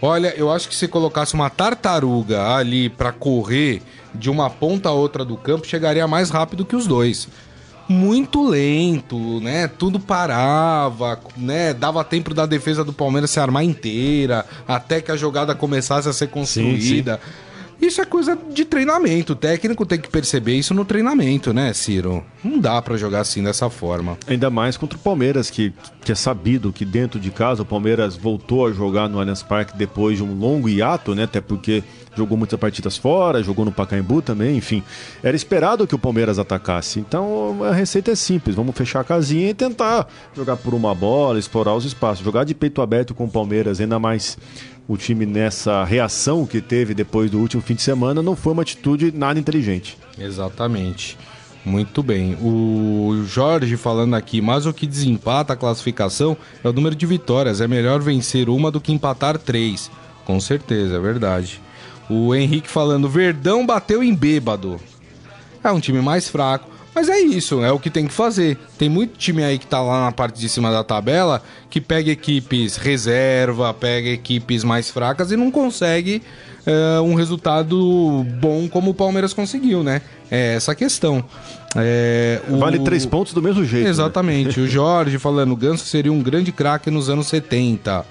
Olha, 0.01 0.35
eu 0.37 0.51
acho 0.51 0.69
que 0.69 0.75
se 0.75 0.89
colocasse 0.89 1.35
uma 1.35 1.51
tartaruga 1.51 2.55
ali 2.55 2.89
para 2.89 3.13
correr 3.13 3.83
de 4.15 4.31
uma 4.31 4.51
ponta 4.51 4.89
a 4.89 4.93
outra 4.93 5.25
do 5.25 5.37
campo, 5.37 5.67
chegaria 5.67 6.07
mais 6.09 6.29
rápido 6.31 6.65
que 6.65 6.75
os 6.75 6.87
dois 6.87 7.29
muito 7.89 8.49
lento, 8.49 9.41
né? 9.41 9.69
Tudo 9.69 9.99
parava, 10.01 11.19
né? 11.37 11.75
Dava 11.75 12.05
tempo 12.05 12.33
da 12.35 12.47
defesa 12.47 12.85
do 12.85 12.93
Palmeiras 12.93 13.31
se 13.31 13.41
armar 13.41 13.65
inteira, 13.65 14.45
até 14.67 15.01
que 15.01 15.11
a 15.11 15.17
jogada 15.17 15.55
começasse 15.55 16.09
a 16.09 16.13
ser 16.13 16.29
construída. 16.29 17.15
Sim, 17.15 17.21
sim. 17.27 17.53
Isso 17.83 18.01
é 18.01 18.05
coisa 18.05 18.39
de 18.55 18.65
treinamento. 18.65 19.33
O 19.33 19.37
técnico 19.37 19.85
tem 19.85 19.99
que 19.99 20.09
perceber 20.09 20.55
isso 20.55 20.73
no 20.73 20.85
treinamento, 20.85 21.53
né, 21.53 21.73
Ciro? 21.73 22.25
Não 22.45 22.61
dá 22.61 22.81
para 22.81 22.97
jogar 22.97 23.23
assim 23.23 23.43
dessa 23.43 23.69
forma. 23.69 24.17
Ainda 24.29 24.49
mais 24.49 24.77
contra 24.77 24.97
o 24.97 25.01
Palmeiras, 25.01 25.51
que, 25.51 25.73
que 26.05 26.13
é 26.13 26.15
sabido 26.15 26.73
que 26.73 26.85
dentro 26.85 27.19
de 27.19 27.33
casa 27.33 27.63
o 27.63 27.67
Palmeiras 27.67 28.17
voltou 28.17 28.69
a 28.69 28.73
jogar 28.73 29.09
no 29.09 29.19
Allianz 29.19 29.43
Parque 29.43 29.77
depois 29.77 30.17
de 30.17 30.23
um 30.23 30.33
longo 30.33 30.69
hiato, 30.69 31.13
né? 31.13 31.25
Até 31.25 31.41
porque 31.41 31.83
jogou 32.17 32.37
muitas 32.37 32.59
partidas 32.59 32.97
fora, 32.97 33.43
jogou 33.43 33.65
no 33.65 33.73
Pacaembu 33.73 34.23
também, 34.23 34.57
enfim. 34.57 34.83
Era 35.23 35.37
esperado 35.37 35.87
que 35.87 35.95
o 35.95 35.99
Palmeiras 35.99 36.39
atacasse. 36.39 37.01
Então 37.01 37.65
a 37.65 37.73
receita 37.73 38.11
é 38.11 38.15
simples: 38.15 38.55
vamos 38.55 38.77
fechar 38.77 39.01
a 39.01 39.05
casinha 39.05 39.51
e 39.51 39.55
tentar 39.55 40.07
jogar 40.35 40.57
por 40.57 40.75
uma 40.75 40.95
bola, 40.95 41.39
explorar 41.39 41.75
os 41.75 41.85
espaços. 41.85 42.25
Jogar 42.25 42.45
de 42.45 42.55
peito 42.55 42.83
aberto 42.83 43.15
com 43.15 43.25
o 43.25 43.31
Palmeiras, 43.31 43.81
ainda 43.81 43.99
mais 43.99 44.37
o 44.89 44.97
time 44.97 45.25
nessa 45.25 45.85
reação 45.85 46.45
que 46.45 46.61
teve 46.61 46.95
depois 46.95 47.31
do 47.31 47.39
último 47.39 47.63
fim 47.63 47.75
de 47.75 47.83
semana, 47.83 48.23
não 48.23 48.37
foi 48.37 48.53
uma 48.53 48.63
atitude 48.63 49.13
nada 49.13 49.39
inteligente. 49.39 49.97
Exatamente. 50.19 51.17
Muito 51.65 52.03
bem. 52.03 52.37
O 52.43 53.23
Jorge 53.25 53.77
falando 53.77 54.15
aqui, 54.15 54.41
mas 54.41 54.67
o 54.67 54.73
que 54.73 54.87
desempata 54.87 55.53
a 55.53 55.57
classificação 55.57 56.37
é 56.63 56.69
o 56.69 56.73
número 56.73 56.95
de 56.95 57.07
vitórias. 57.07 57.61
É 57.61 57.69
melhor 57.69 58.01
vencer 58.01 58.49
uma 58.49 58.71
do 58.71 58.81
que 58.81 58.93
empatar 58.93 59.39
três. 59.39 59.89
Com 60.25 60.41
certeza, 60.41 60.97
é 60.97 61.01
verdade. 61.01 61.61
O 62.09 62.35
Henrique 62.35 62.69
falando, 62.69 63.09
Verdão 63.09 63.65
bateu 63.65 64.03
em 64.03 64.15
bêbado. 64.15 64.81
É 65.63 65.71
um 65.71 65.81
time 65.81 66.01
mais 66.01 66.29
fraco, 66.29 66.69
Mas 66.95 67.09
é 67.09 67.19
isso, 67.21 67.65
é 67.65 67.73
o 67.73 67.79
que 67.79 67.89
tem 67.89 68.07
que 68.07 68.13
fazer. 68.13 68.59
Tem 68.77 68.89
muito 68.89 69.17
time 69.17 69.43
aí 69.43 69.59
que 69.59 69.67
tá 69.67 69.81
lá 69.81 70.05
na 70.05 70.13
parte 70.13 70.39
de 70.39 70.49
cima 70.49 70.71
da 70.71 70.85
tabela 70.85 71.43
que 71.71 71.81
pega 71.81 72.11
equipes 72.11 72.77
reserva, 72.77 73.73
pega 73.73 74.11
equipes 74.11 74.63
mais 74.63 74.91
fracas 74.91 75.33
e 75.33 75.37
não 75.37 75.51
consegue 75.51 76.23
é, 76.67 77.01
um 77.01 77.15
resultado 77.15 78.27
bom 78.39 78.69
como 78.69 78.91
o 78.91 78.95
Palmeiras 78.95 79.33
conseguiu, 79.33 79.83
né? 79.83 80.03
É 80.31 80.55
essa 80.55 80.73
a 80.73 80.75
questão. 80.75 81.25
É, 81.77 82.41
o... 82.49 82.59
Vale 82.59 82.79
três 82.81 83.07
pontos 83.07 83.33
do 83.33 83.43
mesmo 83.43 83.65
jeito. 83.65 83.85
Né? 83.85 83.91
Exatamente. 83.91 84.61
Né? 84.61 84.67
o 84.67 84.69
Jorge 84.69 85.19
falando, 85.19 85.53
o 85.53 85.57
Ganso 85.57 85.87
seria 85.87 86.13
um 86.13 86.23
grande 86.23 86.53
craque 86.53 86.91
nos 86.91 87.09
anos 87.09 87.27
70. 87.29 88.05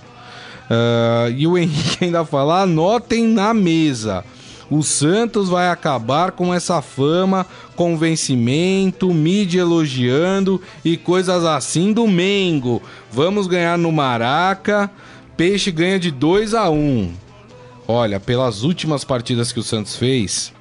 Uh, 0.72 1.32
e 1.36 1.46
o 1.46 1.58
Henrique 1.60 2.06
ainda 2.06 2.24
fala, 2.24 2.62
anotem 2.62 3.28
na 3.28 3.54
mesa. 3.54 4.24
O 4.70 4.82
Santos 4.84 5.50
vai 5.50 5.70
acabar 5.70 6.32
com 6.32 6.54
essa 6.54 6.82
fama, 6.82 7.46
convencimento, 7.76 9.14
mídia 9.14 9.60
elogiando 9.60 10.62
e 10.86 10.96
coisas 10.96 11.44
assim 11.44 11.92
do 11.92 12.08
Mengo. 12.08 12.82
Vamos 13.12 13.48
ganhar 13.48 13.78
no 13.78 13.92
Maraca. 13.92 14.90
Peixe 15.36 15.72
ganha 15.72 16.00
de 16.00 16.10
2 16.10 16.54
a 16.54 16.70
1. 16.70 16.74
Um. 16.74 17.14
Olha, 17.86 18.18
pelas 18.18 18.64
últimas 18.64 19.04
partidas 19.04 19.52
que 19.52 19.60
o 19.60 19.64
Santos 19.64 19.98
fez, 19.98 20.54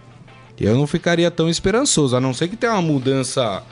eu 0.58 0.74
não 0.74 0.88
ficaria 0.88 1.30
tão 1.30 1.48
esperançoso, 1.48 2.16
a 2.16 2.20
não 2.20 2.34
ser 2.34 2.48
que 2.48 2.56
tenha 2.56 2.72
uma 2.72 2.82
mudança 2.82 3.62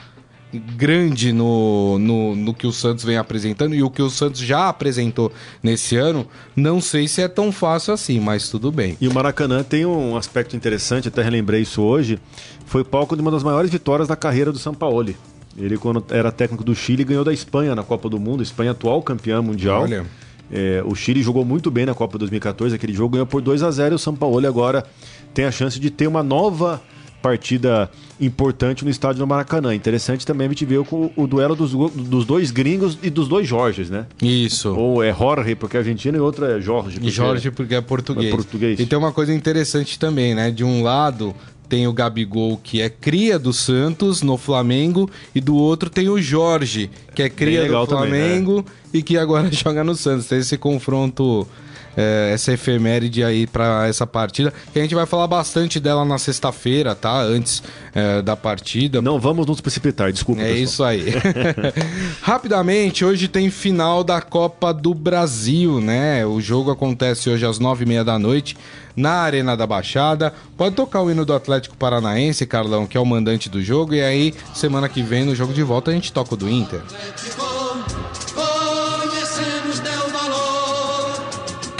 grande 0.51 1.31
no, 1.31 1.99
no, 1.99 2.35
no, 2.35 2.53
que 2.53 2.65
o 2.65 2.71
Santos 2.71 3.03
vem 3.03 3.17
apresentando 3.17 3.75
e 3.75 3.83
o 3.83 3.89
que 3.89 4.01
o 4.01 4.09
Santos 4.09 4.41
já 4.41 4.69
apresentou 4.69 5.31
nesse 5.61 5.95
ano, 5.95 6.27
não 6.55 6.81
sei 6.81 7.07
se 7.07 7.21
é 7.21 7.27
tão 7.27 7.51
fácil 7.51 7.93
assim, 7.93 8.19
mas 8.19 8.49
tudo 8.49 8.71
bem. 8.71 8.97
E 8.99 9.07
o 9.07 9.13
Maracanã 9.13 9.63
tem 9.63 9.85
um 9.85 10.17
aspecto 10.17 10.55
interessante, 10.55 11.07
até 11.07 11.21
relembrei 11.21 11.61
isso 11.61 11.81
hoje, 11.81 12.19
foi 12.65 12.83
palco 12.83 13.15
de 13.15 13.21
uma 13.21 13.31
das 13.31 13.43
maiores 13.43 13.69
vitórias 13.69 14.07
da 14.07 14.15
carreira 14.15 14.51
do 14.51 14.57
Sampaoli. 14.57 15.15
Ele, 15.57 15.77
quando 15.77 16.03
era 16.09 16.31
técnico 16.31 16.63
do 16.63 16.73
Chile, 16.73 17.03
ganhou 17.03 17.23
da 17.23 17.33
Espanha 17.33 17.75
na 17.75 17.83
Copa 17.83 18.09
do 18.09 18.19
Mundo, 18.19 18.41
Espanha 18.41 18.71
atual 18.71 19.01
campeã 19.01 19.41
mundial. 19.41 19.83
Olha. 19.83 20.05
É, 20.51 20.81
o 20.83 20.95
Chile 20.95 21.21
jogou 21.21 21.45
muito 21.45 21.69
bem 21.69 21.85
na 21.85 21.93
Copa 21.93 22.17
2014, 22.17 22.73
aquele 22.73 22.93
jogo 22.93 23.09
ganhou 23.09 23.27
por 23.27 23.39
2 23.39 23.61
a 23.61 23.69
0 23.69 23.93
e 23.93 23.97
o 23.97 23.99
Sampaoli 23.99 24.47
agora 24.47 24.83
tem 25.31 25.45
a 25.45 25.51
chance 25.51 25.79
de 25.79 25.91
ter 25.91 26.07
uma 26.07 26.23
nova 26.23 26.81
partida 27.21 27.89
importante 28.19 28.83
no 28.83 28.91
estádio 28.91 29.19
do 29.19 29.27
Maracanã. 29.27 29.73
Interessante 29.73 30.25
também 30.25 30.47
a 30.47 30.49
gente 30.49 30.65
ver 30.65 30.79
o, 30.79 31.11
o 31.15 31.27
duelo 31.27 31.55
dos, 31.55 31.71
dos, 31.71 32.25
dois 32.25 32.51
gringos 32.51 32.97
e 33.01 33.09
dos 33.09 33.27
dois 33.27 33.47
Jorges, 33.47 33.89
né? 33.89 34.05
Isso. 34.21 34.73
Ou 34.73 35.03
é 35.03 35.13
Jorge 35.13 35.55
porque 35.55 35.77
é 35.77 35.79
argentino 35.79 36.17
e 36.17 36.19
outro 36.19 36.45
é 36.45 36.59
Jorge. 36.59 36.99
Porque 36.99 37.11
Jorge 37.11 37.51
porque 37.51 37.75
é 37.75 37.81
português. 37.81 38.33
é 38.33 38.35
português. 38.35 38.79
E 38.79 38.85
tem 38.85 38.97
uma 38.97 39.11
coisa 39.11 39.33
interessante 39.33 39.97
também, 39.97 40.33
né? 40.33 40.51
De 40.51 40.63
um 40.63 40.83
lado 40.83 41.35
tem 41.69 41.87
o 41.87 41.93
Gabigol, 41.93 42.57
que 42.57 42.81
é 42.81 42.89
cria 42.89 43.37
do 43.37 43.53
Santos 43.53 44.23
no 44.23 44.37
Flamengo, 44.37 45.07
e 45.35 45.39
do 45.39 45.55
outro 45.55 45.87
tem 45.87 46.09
o 46.09 46.19
Jorge, 46.19 46.89
que 47.13 47.21
é 47.21 47.29
cria 47.29 47.67
do 47.67 47.85
Flamengo 47.85 48.63
também, 48.63 48.73
né? 48.73 48.79
e 48.91 49.03
que 49.03 49.17
agora 49.17 49.49
joga 49.53 49.83
no 49.83 49.93
Santos. 49.95 50.25
Tem 50.25 50.39
esse 50.39 50.57
confronto 50.57 51.47
é, 51.95 52.31
essa 52.33 52.53
efeméride 52.53 53.23
aí 53.23 53.47
para 53.47 53.87
essa 53.87 54.05
partida. 54.05 54.53
Que 54.71 54.79
a 54.79 54.81
gente 54.81 54.95
vai 54.95 55.05
falar 55.05 55.27
bastante 55.27 55.79
dela 55.79 56.05
na 56.05 56.17
sexta-feira, 56.17 56.95
tá? 56.95 57.21
Antes 57.21 57.63
é, 57.93 58.21
da 58.21 58.35
partida. 58.35 59.01
Não 59.01 59.19
vamos 59.19 59.45
nos 59.45 59.61
precipitar, 59.61 60.11
desculpa. 60.11 60.41
É 60.41 60.53
pessoal. 60.53 60.63
isso 60.63 60.83
aí. 60.83 61.13
Rapidamente, 62.21 63.03
hoje 63.03 63.27
tem 63.27 63.49
final 63.49 64.03
da 64.03 64.21
Copa 64.21 64.73
do 64.73 64.93
Brasil, 64.93 65.79
né? 65.79 66.25
O 66.25 66.39
jogo 66.39 66.71
acontece 66.71 67.29
hoje 67.29 67.45
às 67.45 67.59
nove 67.59 67.83
e 67.83 67.87
meia 67.87 68.03
da 68.03 68.17
noite 68.17 68.55
na 68.95 69.13
Arena 69.21 69.55
da 69.55 69.65
Baixada. 69.65 70.33
Pode 70.57 70.75
tocar 70.75 71.01
o 71.01 71.09
hino 71.09 71.25
do 71.25 71.33
Atlético 71.33 71.75
Paranaense, 71.77 72.45
Carlão, 72.45 72.85
que 72.85 72.97
é 72.97 72.99
o 72.99 73.05
mandante 73.05 73.49
do 73.49 73.61
jogo. 73.61 73.95
E 73.95 74.01
aí, 74.01 74.33
semana 74.53 74.89
que 74.89 75.01
vem, 75.01 75.23
no 75.23 75.33
jogo 75.33 75.53
de 75.53 75.63
volta, 75.63 75.91
a 75.91 75.93
gente 75.93 76.11
toca 76.11 76.33
o 76.33 76.37
do 76.37 76.49
Inter. 76.49 76.81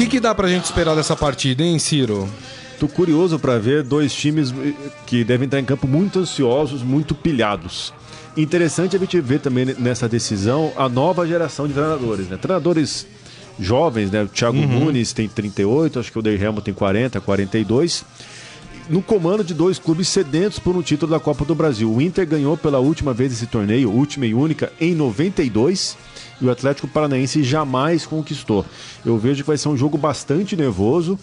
Que, 0.10 0.18
que 0.18 0.20
dá 0.20 0.34
pra 0.34 0.48
gente 0.48 0.66
esperar 0.66 0.96
dessa 0.96 1.16
partida, 1.16 1.64
hein, 1.64 1.78
Ciro? 1.78 2.28
Tô 2.80 2.88
curioso 2.88 3.38
para 3.38 3.60
ver 3.60 3.84
dois 3.84 4.12
times 4.14 4.54
que 5.06 5.24
devem 5.24 5.46
estar 5.46 5.60
em 5.60 5.66
campo 5.66 5.88
muito 5.88 6.20
ansiosos, 6.20 6.82
muito 6.82 7.14
pilhados. 7.14 7.94
Interessante 8.36 8.96
a 8.96 9.00
gente 9.00 9.22
ver 9.22 9.40
também 9.40 9.66
nessa 9.78 10.10
decisão 10.10 10.74
a 10.76 10.90
nova 10.90 11.28
geração 11.28 11.68
de 11.68 11.74
treinadores, 11.74 12.28
né? 12.28 12.38
Treinadores 12.38 13.06
jovens, 13.60 14.10
né? 14.10 14.24
O 14.24 14.28
Thiago 14.28 14.58
uhum. 14.58 14.86
Nunes 14.86 15.14
tem 15.14 15.28
38, 15.28 16.00
acho 16.00 16.12
que 16.12 16.18
o 16.18 16.22
Dei 16.22 16.42
Helmo 16.42 16.62
tem 16.62 16.74
40, 16.74 17.22
42. 17.22 18.04
No 18.90 19.04
comando 19.04 19.44
de 19.44 19.54
dois 19.54 19.78
clubes 19.78 20.08
sedentos 20.08 20.58
por 20.58 20.76
um 20.76 20.82
título 20.82 21.12
da 21.12 21.20
Copa 21.20 21.46
do 21.46 21.54
Brasil. 21.54 21.94
O 21.94 22.02
Inter 22.02 22.26
ganhou 22.26 22.58
pela 22.58 22.80
última 22.80 23.14
vez 23.14 23.32
esse 23.32 23.46
torneio, 23.46 23.92
última 23.92 24.26
e 24.26 24.34
única, 24.34 24.72
em 24.80 24.96
92 24.96 25.96
e 26.42 26.46
o 26.46 26.52
Atlético 26.52 26.88
Paranaense 26.88 27.44
jamais 27.44 28.06
conquistou. 28.06 28.66
Eu 29.06 29.18
vejo 29.18 29.44
que 29.44 29.48
vai 29.48 29.58
ser 29.58 29.70
um 29.70 29.78
jogo 29.78 29.98
bastante 29.98 30.56
nervoso, 30.56 31.18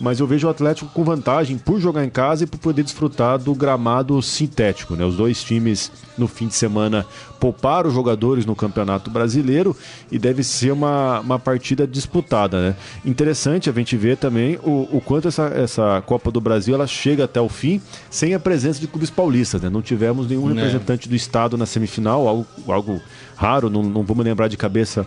mas 0.00 0.18
eu 0.18 0.26
vejo 0.26 0.46
o 0.46 0.50
Atlético 0.50 0.90
com 0.92 1.04
vantagem 1.04 1.58
por 1.58 1.78
jogar 1.78 2.04
em 2.04 2.08
casa 2.08 2.44
e 2.44 2.46
por 2.46 2.58
poder 2.58 2.82
desfrutar 2.82 3.38
do 3.38 3.54
gramado 3.54 4.20
sintético. 4.22 4.96
Né? 4.96 5.04
Os 5.04 5.16
dois 5.16 5.44
times 5.44 5.92
no 6.16 6.26
fim 6.26 6.48
de 6.48 6.54
semana 6.54 7.06
pouparam 7.38 7.88
os 7.88 7.94
jogadores 7.94 8.46
no 8.46 8.56
Campeonato 8.56 9.10
Brasileiro 9.10 9.76
e 10.10 10.18
deve 10.18 10.42
ser 10.42 10.72
uma, 10.72 11.20
uma 11.20 11.38
partida 11.38 11.86
disputada. 11.86 12.70
Né? 12.70 12.76
Interessante 13.04 13.68
a 13.68 13.72
gente 13.72 13.96
ver 13.96 14.16
também 14.16 14.58
o, 14.62 14.88
o 14.90 15.02
quanto 15.04 15.28
essa, 15.28 15.44
essa 15.48 16.02
Copa 16.06 16.30
do 16.30 16.40
Brasil 16.40 16.74
ela 16.74 16.86
chega 16.86 17.24
até 17.24 17.40
o 17.40 17.48
fim 17.48 17.80
sem 18.08 18.34
a 18.34 18.40
presença 18.40 18.80
de 18.80 18.86
clubes 18.86 19.10
paulistas. 19.10 19.60
Né? 19.60 19.68
Não 19.68 19.82
tivemos 19.82 20.26
nenhum 20.26 20.50
é. 20.50 20.54
representante 20.54 21.08
do 21.08 21.14
Estado 21.14 21.58
na 21.58 21.66
semifinal, 21.66 22.26
algo, 22.26 22.46
algo 22.66 23.00
raro, 23.36 23.68
não, 23.68 23.82
não 23.82 24.02
vou 24.02 24.16
me 24.16 24.22
lembrar 24.22 24.48
de 24.48 24.56
cabeça 24.56 25.06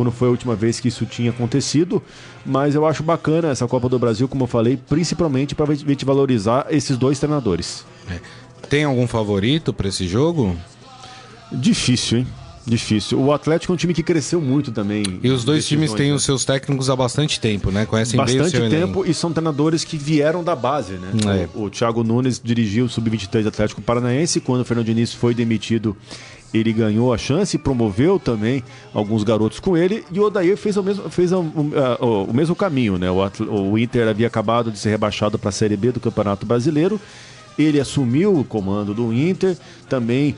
quando 0.00 0.10
foi 0.10 0.28
a 0.28 0.30
última 0.30 0.56
vez 0.56 0.80
que 0.80 0.88
isso 0.88 1.04
tinha 1.04 1.28
acontecido, 1.28 2.02
mas 2.44 2.74
eu 2.74 2.86
acho 2.86 3.02
bacana 3.02 3.48
essa 3.48 3.66
Copa 3.68 3.86
do 3.86 3.98
Brasil, 3.98 4.26
como 4.26 4.44
eu 4.44 4.48
falei, 4.48 4.78
principalmente 4.78 5.54
para 5.54 5.70
a 5.70 5.74
gente 5.74 6.06
valorizar 6.06 6.66
esses 6.70 6.96
dois 6.96 7.18
treinadores. 7.18 7.84
É. 8.10 8.18
Tem 8.70 8.84
algum 8.84 9.06
favorito 9.06 9.74
para 9.74 9.88
esse 9.88 10.08
jogo? 10.08 10.56
Difícil, 11.52 12.20
hein? 12.20 12.26
Difícil. 12.66 13.20
O 13.20 13.30
Atlético 13.30 13.72
é 13.72 13.74
um 13.74 13.76
time 13.76 13.92
que 13.92 14.02
cresceu 14.02 14.40
muito 14.40 14.72
também. 14.72 15.02
E 15.22 15.28
os 15.30 15.44
dois 15.44 15.66
times 15.66 15.92
têm 15.92 16.10
né? 16.10 16.14
os 16.14 16.24
seus 16.24 16.46
técnicos 16.46 16.88
há 16.88 16.96
bastante 16.96 17.38
tempo, 17.38 17.70
né? 17.70 17.84
Conhecem 17.84 18.16
bastante 18.16 18.38
bem 18.38 18.46
o 18.46 18.50
seu 18.50 18.60
tempo 18.70 19.00
elenco. 19.00 19.06
e 19.06 19.12
são 19.12 19.32
treinadores 19.32 19.84
que 19.84 19.98
vieram 19.98 20.42
da 20.42 20.56
base, 20.56 20.94
né? 20.94 21.10
É. 21.42 21.48
O, 21.54 21.64
o 21.64 21.70
Thiago 21.70 22.02
Nunes 22.02 22.40
dirigiu 22.42 22.86
o 22.86 22.88
Sub-23 22.88 23.46
Atlético 23.46 23.82
Paranaense. 23.82 24.40
Quando 24.40 24.60
o 24.62 24.64
Fernando 24.64 24.86
Diniz 24.86 25.12
foi 25.12 25.34
demitido, 25.34 25.96
ele 26.52 26.72
ganhou 26.72 27.12
a 27.12 27.18
chance 27.18 27.56
promoveu 27.56 28.18
também 28.18 28.62
alguns 28.92 29.22
garotos 29.22 29.60
com 29.60 29.76
ele. 29.76 30.04
E 30.12 30.18
o 30.18 30.24
Odair 30.24 30.56
fez 30.56 30.76
o 30.76 30.82
mesmo, 30.82 31.08
fez 31.08 31.32
o, 31.32 31.40
o, 31.40 32.24
o 32.24 32.34
mesmo 32.34 32.56
caminho, 32.56 32.98
né? 32.98 33.08
O, 33.10 33.70
o 33.72 33.78
Inter 33.78 34.08
havia 34.08 34.26
acabado 34.26 34.70
de 34.70 34.78
ser 34.78 34.90
rebaixado 34.90 35.38
para 35.38 35.50
a 35.50 35.52
Série 35.52 35.76
B 35.76 35.92
do 35.92 36.00
Campeonato 36.00 36.44
Brasileiro. 36.44 37.00
Ele 37.58 37.78
assumiu 37.78 38.38
o 38.38 38.44
comando 38.44 38.94
do 38.94 39.12
Inter, 39.12 39.56
também 39.88 40.34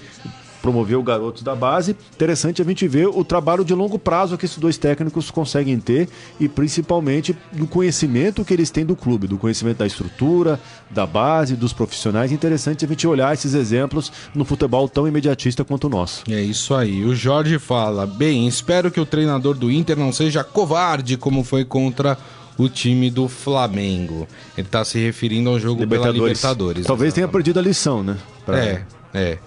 promoveu 0.62 1.03
garotos 1.03 1.42
da 1.42 1.55
base. 1.55 1.96
Interessante 2.14 2.62
a 2.62 2.64
gente 2.64 2.87
ver 2.87 3.09
o 3.09 3.25
trabalho 3.25 3.64
de 3.64 3.75
longo 3.75 3.98
prazo 3.98 4.38
que 4.38 4.46
esses 4.46 4.59
dois 4.59 4.79
técnicos 4.79 5.31
conseguem 5.31 5.79
ter 5.81 6.09
e 6.38 6.48
principalmente 6.48 7.37
do 7.51 7.66
conhecimento 7.66 8.44
que 8.44 8.55
eles 8.55 8.70
têm 8.70 8.87
do 8.87 8.94
clube, 8.94 9.27
do 9.27 9.37
conhecimento 9.37 9.79
da 9.79 9.87
estrutura, 9.87 10.61
da 10.88 11.05
base, 11.05 11.57
dos 11.57 11.72
profissionais. 11.72 12.31
Interessante 12.31 12.85
a 12.85 12.88
gente 12.88 13.07
olhar 13.07 13.35
esses 13.35 13.55
exemplos 13.55 14.12
no 14.35 14.44
futebol 14.44 14.88
tão 14.88 15.07
imediatista 15.09 15.64
quanto 15.64 15.88
o 15.88 15.90
nosso. 15.90 16.22
É 16.31 16.40
isso 16.40 16.75
aí. 16.75 17.05
O 17.05 17.14
Jorge 17.14 17.59
fala: 17.59 18.07
bem, 18.07 18.46
espero 18.46 18.90
que 18.90 19.01
o 19.01 19.07
treinador 19.07 19.57
do 19.57 19.70
Inter 19.70 19.98
não 19.98 20.12
seja 20.12 20.44
covarde 20.44 21.16
como 21.16 21.42
foi 21.42 21.64
contra 21.64 22.16
o 22.57 22.68
time 22.68 23.11
do 23.11 23.29
Flamengo. 23.29 24.29
Ele 24.57 24.66
está 24.66 24.85
se 24.85 24.98
referindo 24.98 25.51
ao 25.51 25.59
jogo 25.59 25.81
Libertadores. 25.81 26.18
pela 26.18 26.29
Libertadores. 26.29 26.87
Talvez 26.87 27.09
exatamente. 27.09 27.14
tenha 27.14 27.29
perdido 27.29 27.59
a 27.59 27.62
lição, 27.62 28.03
né? 28.03 28.16
Pra... 28.44 28.59
É, 28.59 28.85
é. 29.12 29.38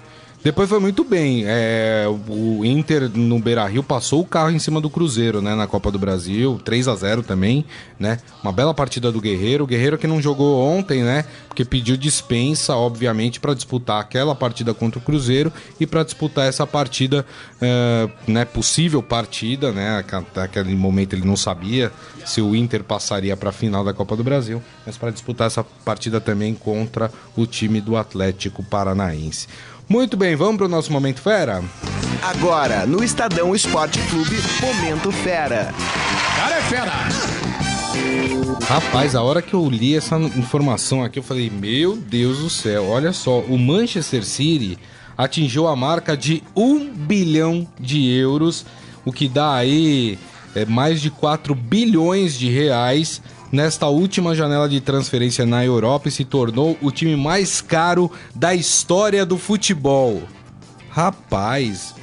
Depois 0.45 0.69
foi 0.69 0.79
muito 0.79 1.03
bem. 1.03 1.43
É, 1.47 2.05
o 2.29 2.63
Inter 2.63 3.09
no 3.09 3.39
Beira 3.39 3.65
Rio 3.65 3.81
passou 3.81 4.21
o 4.21 4.25
carro 4.27 4.51
em 4.51 4.59
cima 4.59 4.79
do 4.79 4.91
Cruzeiro, 4.91 5.41
né? 5.41 5.55
Na 5.55 5.65
Copa 5.65 5.89
do 5.89 5.97
Brasil, 5.97 6.61
3 6.63 6.87
a 6.87 6.93
0 6.93 7.23
também, 7.23 7.65
né? 7.97 8.19
Uma 8.43 8.51
bela 8.51 8.71
partida 8.71 9.11
do 9.11 9.19
Guerreiro. 9.19 9.63
O 9.63 9.67
Guerreiro 9.67 9.97
que 9.97 10.05
não 10.05 10.21
jogou 10.21 10.63
ontem, 10.63 11.01
né? 11.01 11.25
Porque 11.47 11.65
pediu 11.65 11.97
dispensa, 11.97 12.75
obviamente, 12.75 13.39
para 13.39 13.55
disputar 13.55 13.99
aquela 13.99 14.35
partida 14.35 14.71
contra 14.71 14.99
o 14.99 15.01
Cruzeiro 15.01 15.51
e 15.79 15.87
para 15.87 16.03
disputar 16.03 16.47
essa 16.47 16.67
partida, 16.67 17.25
é, 17.59 18.07
né? 18.27 18.45
Possível 18.45 19.01
partida, 19.01 19.71
né? 19.71 20.05
Naquele 20.35 20.75
momento 20.75 21.13
ele 21.13 21.25
não 21.25 21.35
sabia 21.35 21.91
se 22.23 22.39
o 22.39 22.55
Inter 22.55 22.83
passaria 22.83 23.35
para 23.35 23.49
a 23.49 23.51
final 23.51 23.83
da 23.83 23.95
Copa 23.95 24.15
do 24.15 24.23
Brasil, 24.23 24.61
mas 24.85 24.95
para 24.95 25.09
disputar 25.09 25.47
essa 25.47 25.63
partida 25.63 26.21
também 26.21 26.53
contra 26.53 27.11
o 27.35 27.47
time 27.47 27.81
do 27.81 27.97
Atlético 27.97 28.63
Paranaense. 28.63 29.47
Muito 29.87 30.17
bem, 30.17 30.35
vamos 30.35 30.57
para 30.57 30.65
o 30.65 30.69
nosso 30.69 30.91
Momento 30.91 31.21
Fera? 31.21 31.63
Agora, 32.21 32.87
no 32.87 33.03
Estadão 33.03 33.53
Esporte 33.53 33.99
Clube, 34.09 34.35
Momento 34.59 35.11
Fera. 35.11 35.71
Cara 36.35 36.55
é 36.57 36.61
fera! 36.61 36.91
Rapaz, 38.67 39.15
a 39.15 39.21
hora 39.21 39.43
que 39.43 39.53
eu 39.53 39.69
li 39.69 39.95
essa 39.95 40.17
informação 40.17 41.03
aqui, 41.03 41.19
eu 41.19 41.23
falei: 41.23 41.51
Meu 41.51 41.95
Deus 41.95 42.39
do 42.39 42.49
céu, 42.49 42.87
olha 42.89 43.13
só, 43.13 43.41
o 43.41 43.59
Manchester 43.59 44.25
City 44.25 44.79
atingiu 45.15 45.67
a 45.67 45.75
marca 45.75 46.17
de 46.17 46.41
1 46.55 46.91
bilhão 46.93 47.67
de 47.79 48.09
euros, 48.09 48.65
o 49.05 49.11
que 49.11 49.27
dá 49.27 49.53
aí 49.53 50.17
é, 50.55 50.65
mais 50.65 51.01
de 51.01 51.11
4 51.11 51.53
bilhões 51.53 52.39
de 52.39 52.49
reais 52.49 53.21
nesta 53.51 53.87
última 53.87 54.33
janela 54.33 54.67
de 54.67 54.81
transferência 54.81 55.45
na 55.45 55.63
Europa 55.63 56.09
e 56.09 56.11
se 56.11 56.25
tornou 56.25 56.77
o 56.81 56.91
time 56.91 57.15
mais 57.15 57.61
caro 57.61 58.11
da 58.33 58.55
história 58.55 59.25
do 59.25 59.37
futebol. 59.37 60.23
Rapaz, 60.89 61.93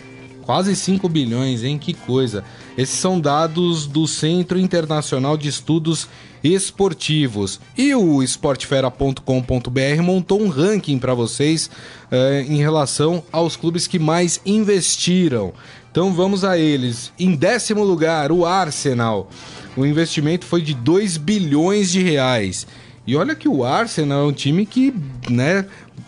quase 0.42 0.76
5 0.76 1.08
bilhões, 1.08 1.64
hein? 1.64 1.78
Que 1.78 1.94
coisa. 1.94 2.44
Esses 2.76 2.98
são 2.98 3.20
dados 3.20 3.86
do 3.86 4.06
Centro 4.06 4.58
Internacional 4.58 5.36
de 5.36 5.48
Estudos 5.48 6.08
Esportivos. 6.42 7.60
E 7.76 7.94
o 7.94 8.22
esportefera.com.br 8.22 10.02
montou 10.02 10.42
um 10.42 10.48
ranking 10.48 10.98
para 10.98 11.14
vocês 11.14 11.66
uh, 12.10 12.50
em 12.50 12.56
relação 12.56 13.22
aos 13.30 13.56
clubes 13.56 13.86
que 13.86 13.98
mais 13.98 14.40
investiram. 14.44 15.52
Então 15.92 16.10
vamos 16.10 16.42
a 16.42 16.58
eles. 16.58 17.12
Em 17.18 17.36
décimo 17.36 17.84
lugar, 17.84 18.32
o 18.32 18.46
Arsenal. 18.46 19.28
O 19.76 19.84
investimento 19.84 20.46
foi 20.46 20.62
de 20.62 20.72
2 20.72 21.18
bilhões 21.18 21.92
de 21.92 22.02
reais. 22.02 22.66
E 23.06 23.14
olha 23.14 23.34
que 23.34 23.46
o 23.46 23.62
Arsenal 23.62 24.24
é 24.24 24.26
um 24.26 24.32
time 24.32 24.64
que, 24.64 24.94
né, 25.28 25.66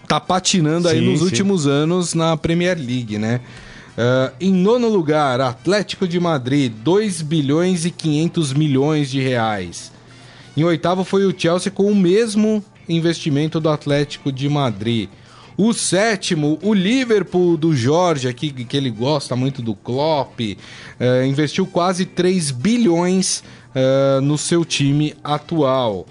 tá 0.09 0.19
patinando 0.19 0.89
aí 0.89 1.01
sim, 1.01 1.11
nos 1.11 1.19
sim. 1.19 1.25
últimos 1.27 1.67
anos 1.67 2.15
na 2.15 2.35
Premier 2.35 2.79
League, 2.79 3.19
né? 3.19 3.43
Uh, 3.97 4.35
em 4.41 4.53
nono 4.53 4.89
lugar, 4.89 5.41
Atlético 5.41 6.09
de 6.09 6.19
Madrid, 6.19 6.73
2 6.83 7.21
bilhões 7.21 7.85
e 7.85 7.91
500 7.91 8.55
milhões 8.55 9.11
de 9.11 9.21
reais. 9.21 9.93
Em 10.57 10.65
oitavo 10.65 11.05
foi 11.05 11.27
o 11.27 11.35
Chelsea 11.37 11.71
com 11.71 11.91
o 11.91 11.95
mesmo 11.95 12.65
investimento 12.89 13.61
do 13.61 13.69
Atlético 13.69 14.33
de 14.33 14.49
Madrid. 14.49 15.11
O 15.57 15.73
sétimo, 15.73 16.59
o 16.63 16.75
Liverpool 16.75 17.57
do 17.57 17.75
Jorge, 17.77 18.27
aqui, 18.27 18.51
que 18.51 18.77
ele 18.77 18.91
gosta 18.91 19.37
muito 19.37 19.63
do 19.63 19.75
Klopp, 19.75 20.41
uh, 20.41 21.25
investiu 21.27 21.67
quase 21.67 22.05
3 22.05 22.51
bilhões 22.51 23.45
uh, 23.75 24.21
no 24.21 24.37
seu 24.37 24.65
time 24.65 25.15
atual. 25.23 26.07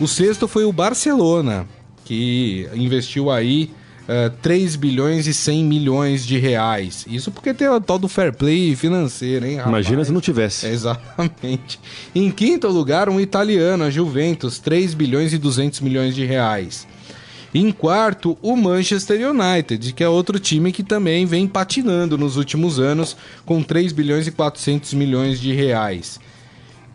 O 0.00 0.06
sexto 0.06 0.46
foi 0.46 0.64
o 0.64 0.72
Barcelona, 0.72 1.66
que 2.04 2.68
investiu 2.74 3.30
aí 3.30 3.70
uh, 4.04 4.30
3 4.42 4.76
bilhões 4.76 5.26
e 5.26 5.34
100 5.34 5.64
milhões 5.64 6.26
de 6.26 6.38
reais. 6.38 7.04
Isso 7.08 7.30
porque 7.30 7.52
tem 7.52 7.68
o 7.68 7.80
tal 7.80 7.98
do 7.98 8.08
fair 8.08 8.32
play 8.32 8.76
financeiro, 8.76 9.44
hein, 9.46 9.56
rapaz? 9.56 9.68
Imagina 9.70 10.04
se 10.04 10.12
não 10.12 10.20
tivesse. 10.20 10.66
Exatamente. 10.66 11.80
Em 12.14 12.30
quinto 12.30 12.68
lugar, 12.68 13.08
um 13.08 13.20
italiano, 13.20 13.84
a 13.84 13.90
Juventus, 13.90 14.58
3 14.58 14.94
bilhões 14.94 15.32
e 15.32 15.38
200 15.38 15.80
milhões 15.80 16.14
de 16.14 16.24
reais. 16.24 16.86
Em 17.54 17.70
quarto, 17.70 18.36
o 18.42 18.56
Manchester 18.56 19.30
United, 19.30 19.92
que 19.92 20.02
é 20.02 20.08
outro 20.08 20.40
time 20.40 20.72
que 20.72 20.82
também 20.82 21.24
vem 21.24 21.46
patinando 21.46 22.18
nos 22.18 22.36
últimos 22.36 22.80
anos, 22.80 23.16
com 23.46 23.62
3 23.62 23.92
bilhões 23.92 24.26
e 24.26 24.32
400 24.32 24.92
milhões 24.94 25.38
de 25.38 25.52
reais. 25.52 26.18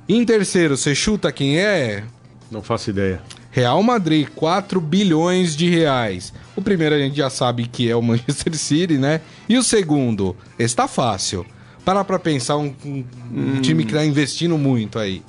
Em 0.08 0.26
terceiro, 0.26 0.76
você 0.76 0.94
chuta 0.94 1.32
quem 1.32 1.60
é? 1.60 2.04
Não 2.52 2.62
faço 2.62 2.90
ideia. 2.90 3.22
Real 3.52 3.82
Madrid, 3.82 4.28
4 4.36 4.82
bilhões 4.82 5.56
de 5.56 5.70
reais. 5.70 6.34
O 6.58 6.62
primeiro 6.62 6.94
a 6.94 7.00
gente 7.00 7.16
já 7.16 7.30
sabe 7.30 7.66
que 7.66 7.90
é 7.90 7.96
o 7.96 8.02
Manchester 8.02 8.56
City, 8.58 8.98
né? 8.98 9.22
E 9.48 9.58
o 9.58 9.64
segundo, 9.64 10.36
está 10.58 10.90
fácil. 10.90 11.46
Para 11.86 12.04
pra 12.04 12.20
pensar 12.20 12.58
um, 12.58 12.74
um 12.86 13.06
hum. 13.34 13.62
time 13.62 13.86
que 13.86 13.92
está 13.92 14.06
investindo 14.06 14.58
muito 14.58 15.00
aí. 15.00 15.24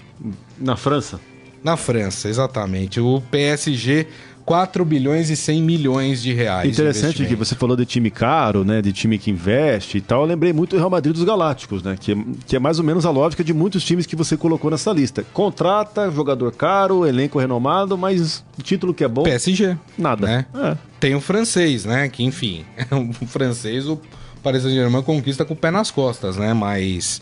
Na 0.59 0.77
França? 0.77 1.21
Na 1.63 1.77
França, 1.77 2.29
exatamente. 2.29 3.01
O 3.01 3.23
PSG 3.31 4.07
4 4.45 4.85
bilhões 4.85 5.31
e 5.31 5.37
100 5.37 5.63
milhões 5.63 6.23
de 6.23 6.33
reais. 6.33 6.71
Interessante 6.71 7.25
que 7.25 7.37
você 7.37 7.55
falou 7.55 7.77
de 7.77 7.85
time 7.85 8.11
caro, 8.11 8.65
né, 8.65 8.83
de 8.83 8.93
time 8.93 9.19
que 9.19 9.31
investe 9.31 9.99
e 9.99 10.01
tal. 10.01 10.23
Eu 10.23 10.27
lembrei 10.27 10.53
muito 10.53 10.71
do 10.71 10.79
Real 10.79 10.91
Madrid 10.91 11.15
dos 11.15 11.25
Galácticos, 11.25 11.83
né, 11.83 11.97
que, 11.99 12.13
é, 12.13 12.17
que 12.47 12.57
é 12.57 12.59
mais 12.59 12.79
ou 12.79 12.85
menos 12.85 13.07
a 13.07 13.11
lógica 13.11 13.45
de 13.45 13.53
muitos 13.53 13.85
times 13.85 14.07
que 14.07 14.17
você 14.17 14.37
colocou 14.37 14.71
nessa 14.71 14.93
lista. 14.93 15.25
Contrata, 15.33 16.11
jogador 16.11 16.53
caro, 16.53 17.07
elenco 17.07 17.39
renomado, 17.39 17.97
mas 17.97 18.45
título 18.63 18.93
que 18.93 19.05
é 19.05 19.09
bom. 19.09 19.23
PSG. 19.23 19.77
Nada. 19.97 20.27
Né? 20.27 20.47
É. 20.55 20.77
Tem 20.99 21.15
o 21.15 21.21
francês, 21.21 21.85
né, 21.85 22.09
que 22.09 22.25
enfim, 22.25 22.65
o 23.21 23.27
francês, 23.27 23.87
o 23.87 24.01
Paris 24.43 24.63
Saint-Germain 24.63 25.03
conquista 25.03 25.45
com 25.45 25.55
o 25.55 25.57
pé 25.57 25.71
nas 25.71 25.91
costas, 25.91 26.37
né, 26.37 26.53
mas... 26.55 27.21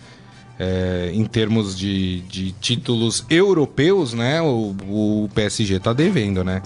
É, 0.60 1.12
em 1.14 1.24
termos 1.24 1.78
de, 1.78 2.18
de 2.22 2.50
títulos 2.50 3.24
europeus, 3.30 4.12
né? 4.12 4.42
O, 4.42 4.74
o 4.88 5.30
PSG 5.32 5.78
tá 5.78 5.92
devendo, 5.92 6.42
né? 6.42 6.60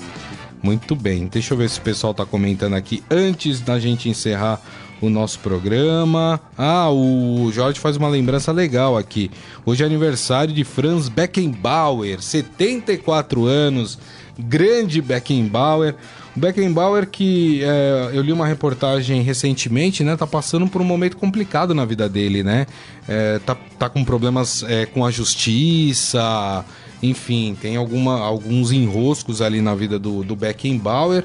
Muito 0.63 0.95
bem. 0.95 1.27
Deixa 1.27 1.55
eu 1.55 1.59
ver 1.59 1.69
se 1.69 1.81
o 1.81 1.83
pessoal 1.83 2.13
está 2.13 2.25
comentando 2.25 2.75
aqui 2.75 3.03
antes 3.11 3.61
da 3.61 3.81
gente 3.81 4.09
encerrar 4.09 4.61
o 5.01 5.11
nosso 5.11 5.41
programa. 5.41 6.41
Ah, 6.57 6.89
o 6.89 7.51
Jorge 7.53 7.81
faz 7.81 7.97
uma 7.97 8.09
lembrança 8.09 8.53
legal 8.53 8.97
aqui. 8.97 9.31
Hoje 9.67 9.83
é 9.83 9.87
aniversário 9.87 10.55
de 10.55 10.63
Franz 10.63 11.09
Beckenbauer, 11.09 12.23
74 12.23 13.45
anos, 13.45 13.99
grande 14.39 15.03
Beckenbauer. 15.03 15.97
O 16.37 16.41
Beckenbauer 16.41 17.09
que 17.09 17.63
é, 17.65 18.11
eu 18.15 18.23
li 18.23 18.33
uma 18.33 18.47
reportagem 18.47 19.21
recentemente, 19.21 20.05
né? 20.05 20.17
Tá 20.17 20.27
passando 20.27 20.69
por 20.69 20.81
um 20.81 20.85
momento 20.85 21.17
complicado 21.17 21.75
na 21.75 21.85
vida 21.85 22.09
dele, 22.09 22.45
né? 22.45 22.67
É, 23.09 23.41
tá, 23.41 23.57
tá 23.79 23.89
com 23.89 24.05
problemas 24.05 24.63
é, 24.69 24.87
com 24.87 25.05
a 25.05 25.11
justiça, 25.11 26.65
enfim, 27.03 27.57
tem 27.61 27.77
alguma, 27.77 28.21
alguns 28.21 28.71
enroscos 28.73 29.43
ali 29.43 29.61
na 29.61 29.75
vida 29.75 29.99
do, 29.99 30.23
do 30.23 30.37
Beckenbauer, 30.37 31.25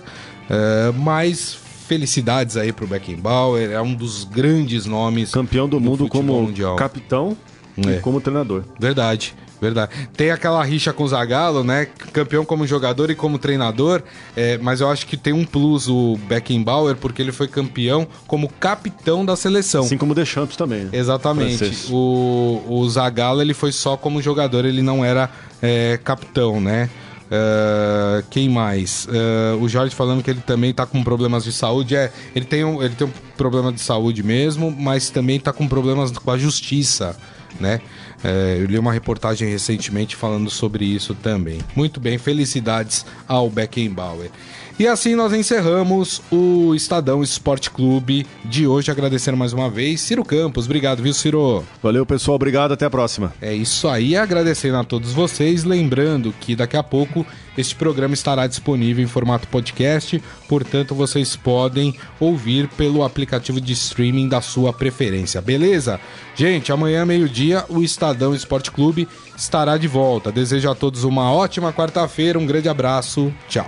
é, 0.50 0.92
mas 0.96 1.58
felicidades 1.88 2.58
aí 2.58 2.74
pro 2.74 2.88
Beckenbauer, 2.88 3.72
é 3.72 3.82
um 3.82 3.94
dos 3.94 4.24
grandes 4.24 4.86
nomes. 4.86 5.32
Campeão 5.32 5.70
do, 5.70 5.80
do 5.80 5.82
mundo 5.82 6.10
como 6.10 6.42
mundial. 6.42 6.76
capitão 6.76 7.38
é. 7.86 7.98
e 7.98 8.00
como 8.00 8.20
treinador. 8.20 8.64
Verdade. 8.80 9.36
Verdade. 9.60 9.92
Tem 10.16 10.30
aquela 10.30 10.64
rixa 10.64 10.94
com 10.94 11.04
o 11.04 11.08
Zagallo, 11.08 11.64
né? 11.64 11.88
Campeão 12.14 12.46
como 12.46 12.68
jogador 12.68 13.10
e 13.10 13.16
como 13.16 13.40
treinador, 13.40 14.04
é, 14.36 14.58
mas 14.60 14.82
eu 14.82 14.90
acho 14.90 15.08
que 15.08 15.18
tem 15.18 15.34
um 15.34 15.44
plus 15.44 15.88
o 15.88 16.18
Beckenbauer, 16.28 16.96
porque 16.96 17.22
ele 17.22 17.32
foi 17.32 17.48
campeão 17.48 18.08
como 18.28 18.48
capitão 18.48 19.26
da 19.26 19.36
seleção. 19.36 19.84
Assim 19.84 19.98
como 19.98 20.12
o 20.12 20.16
Deschamps 20.16 20.56
também. 20.56 20.86
Né? 20.86 20.90
Exatamente. 20.94 21.92
O, 21.92 22.62
o 22.68 22.90
Zagallo, 22.90 23.42
ele 23.42 23.54
foi 23.54 23.72
só 23.72 23.98
como 23.98 24.22
jogador, 24.22 24.64
ele 24.64 24.84
não 24.84 25.04
era 25.04 25.30
é, 25.62 26.00
capitão, 26.04 26.60
né? 26.62 26.90
Uh, 27.28 28.24
quem 28.30 28.48
mais? 28.48 29.06
Uh, 29.06 29.62
o 29.62 29.68
Jorge 29.68 29.94
falando 29.94 30.24
que 30.24 30.30
ele 30.30 30.40
também 30.40 30.74
tá 30.74 30.86
com 30.86 31.04
problemas 31.04 31.44
de 31.44 31.52
saúde. 31.52 31.96
É, 31.96 32.12
ele 32.34 32.46
tem 32.46 32.64
um, 32.64 32.82
ele 32.82 32.96
tem 32.96 33.06
um 33.06 33.12
problema 33.36 33.72
de 33.72 33.82
saúde 33.82 34.24
mesmo, 34.24 34.72
mas 34.72 35.10
também 35.10 35.40
tá 35.40 35.52
com 35.52 35.68
problemas 35.68 36.12
com 36.12 36.32
a 36.32 36.38
justiça, 36.38 37.18
né? 37.60 37.82
É, 38.24 38.58
eu 38.60 38.66
li 38.66 38.80
uma 38.80 38.94
reportagem 38.94 39.48
recentemente 39.50 40.16
falando 40.16 40.50
sobre 40.50 40.86
isso 40.86 41.14
também. 41.16 41.60
Muito 41.76 42.00
bem, 42.00 42.18
felicidades 42.18 43.06
ao 43.28 43.50
Beckenbauer. 43.50 44.32
E 44.80 44.86
assim 44.86 45.16
nós 45.16 45.34
encerramos 45.34 46.22
o 46.32 46.76
Estadão 46.76 47.24
Esporte 47.24 47.72
Clube 47.72 48.28
de 48.46 48.68
hoje. 48.68 48.92
Agradecendo 48.92 49.36
mais 49.36 49.52
uma 49.52 49.72
vez, 49.72 50.02
Ciro 50.02 50.24
Campos. 50.24 50.66
Obrigado, 50.66 51.02
viu, 51.02 51.14
Ciro? 51.16 51.64
Valeu, 51.82 52.06
pessoal. 52.06 52.36
Obrigado. 52.36 52.74
Até 52.74 52.86
a 52.86 52.90
próxima. 52.90 53.34
É 53.42 53.52
isso 53.52 53.88
aí. 53.88 54.16
Agradecendo 54.16 54.78
a 54.78 54.84
todos 54.84 55.14
vocês. 55.14 55.64
Lembrando 55.64 56.32
que 56.40 56.56
daqui 56.56 56.78
a 56.78 56.84
pouco 56.84 57.26
este 57.58 57.74
programa 57.74 58.14
estará 58.14 58.46
disponível 58.46 59.04
em 59.04 59.08
formato 59.08 59.48
podcast. 59.48 60.22
Portanto, 60.48 60.94
vocês 60.94 61.36
podem 61.36 61.96
ouvir 62.20 62.68
pelo 62.68 63.04
aplicativo 63.04 63.60
de 63.60 63.74
streaming 63.74 64.30
da 64.30 64.42
sua 64.42 64.72
preferência. 64.72 65.42
Beleza? 65.42 66.00
Gente, 66.36 66.72
amanhã, 66.72 67.04
meio-dia, 67.04 67.66
o 67.68 67.82
Estadão 67.82 68.36
Esporte 68.36 68.70
Clube 68.70 69.08
estará 69.36 69.76
de 69.76 69.88
volta. 69.88 70.32
Desejo 70.32 70.70
a 70.70 70.76
todos 70.76 71.04
uma 71.04 71.34
ótima 71.34 71.74
quarta-feira. 71.74 72.38
Um 72.38 72.46
grande 72.46 72.70
abraço. 72.70 73.34
Tchau. 73.50 73.68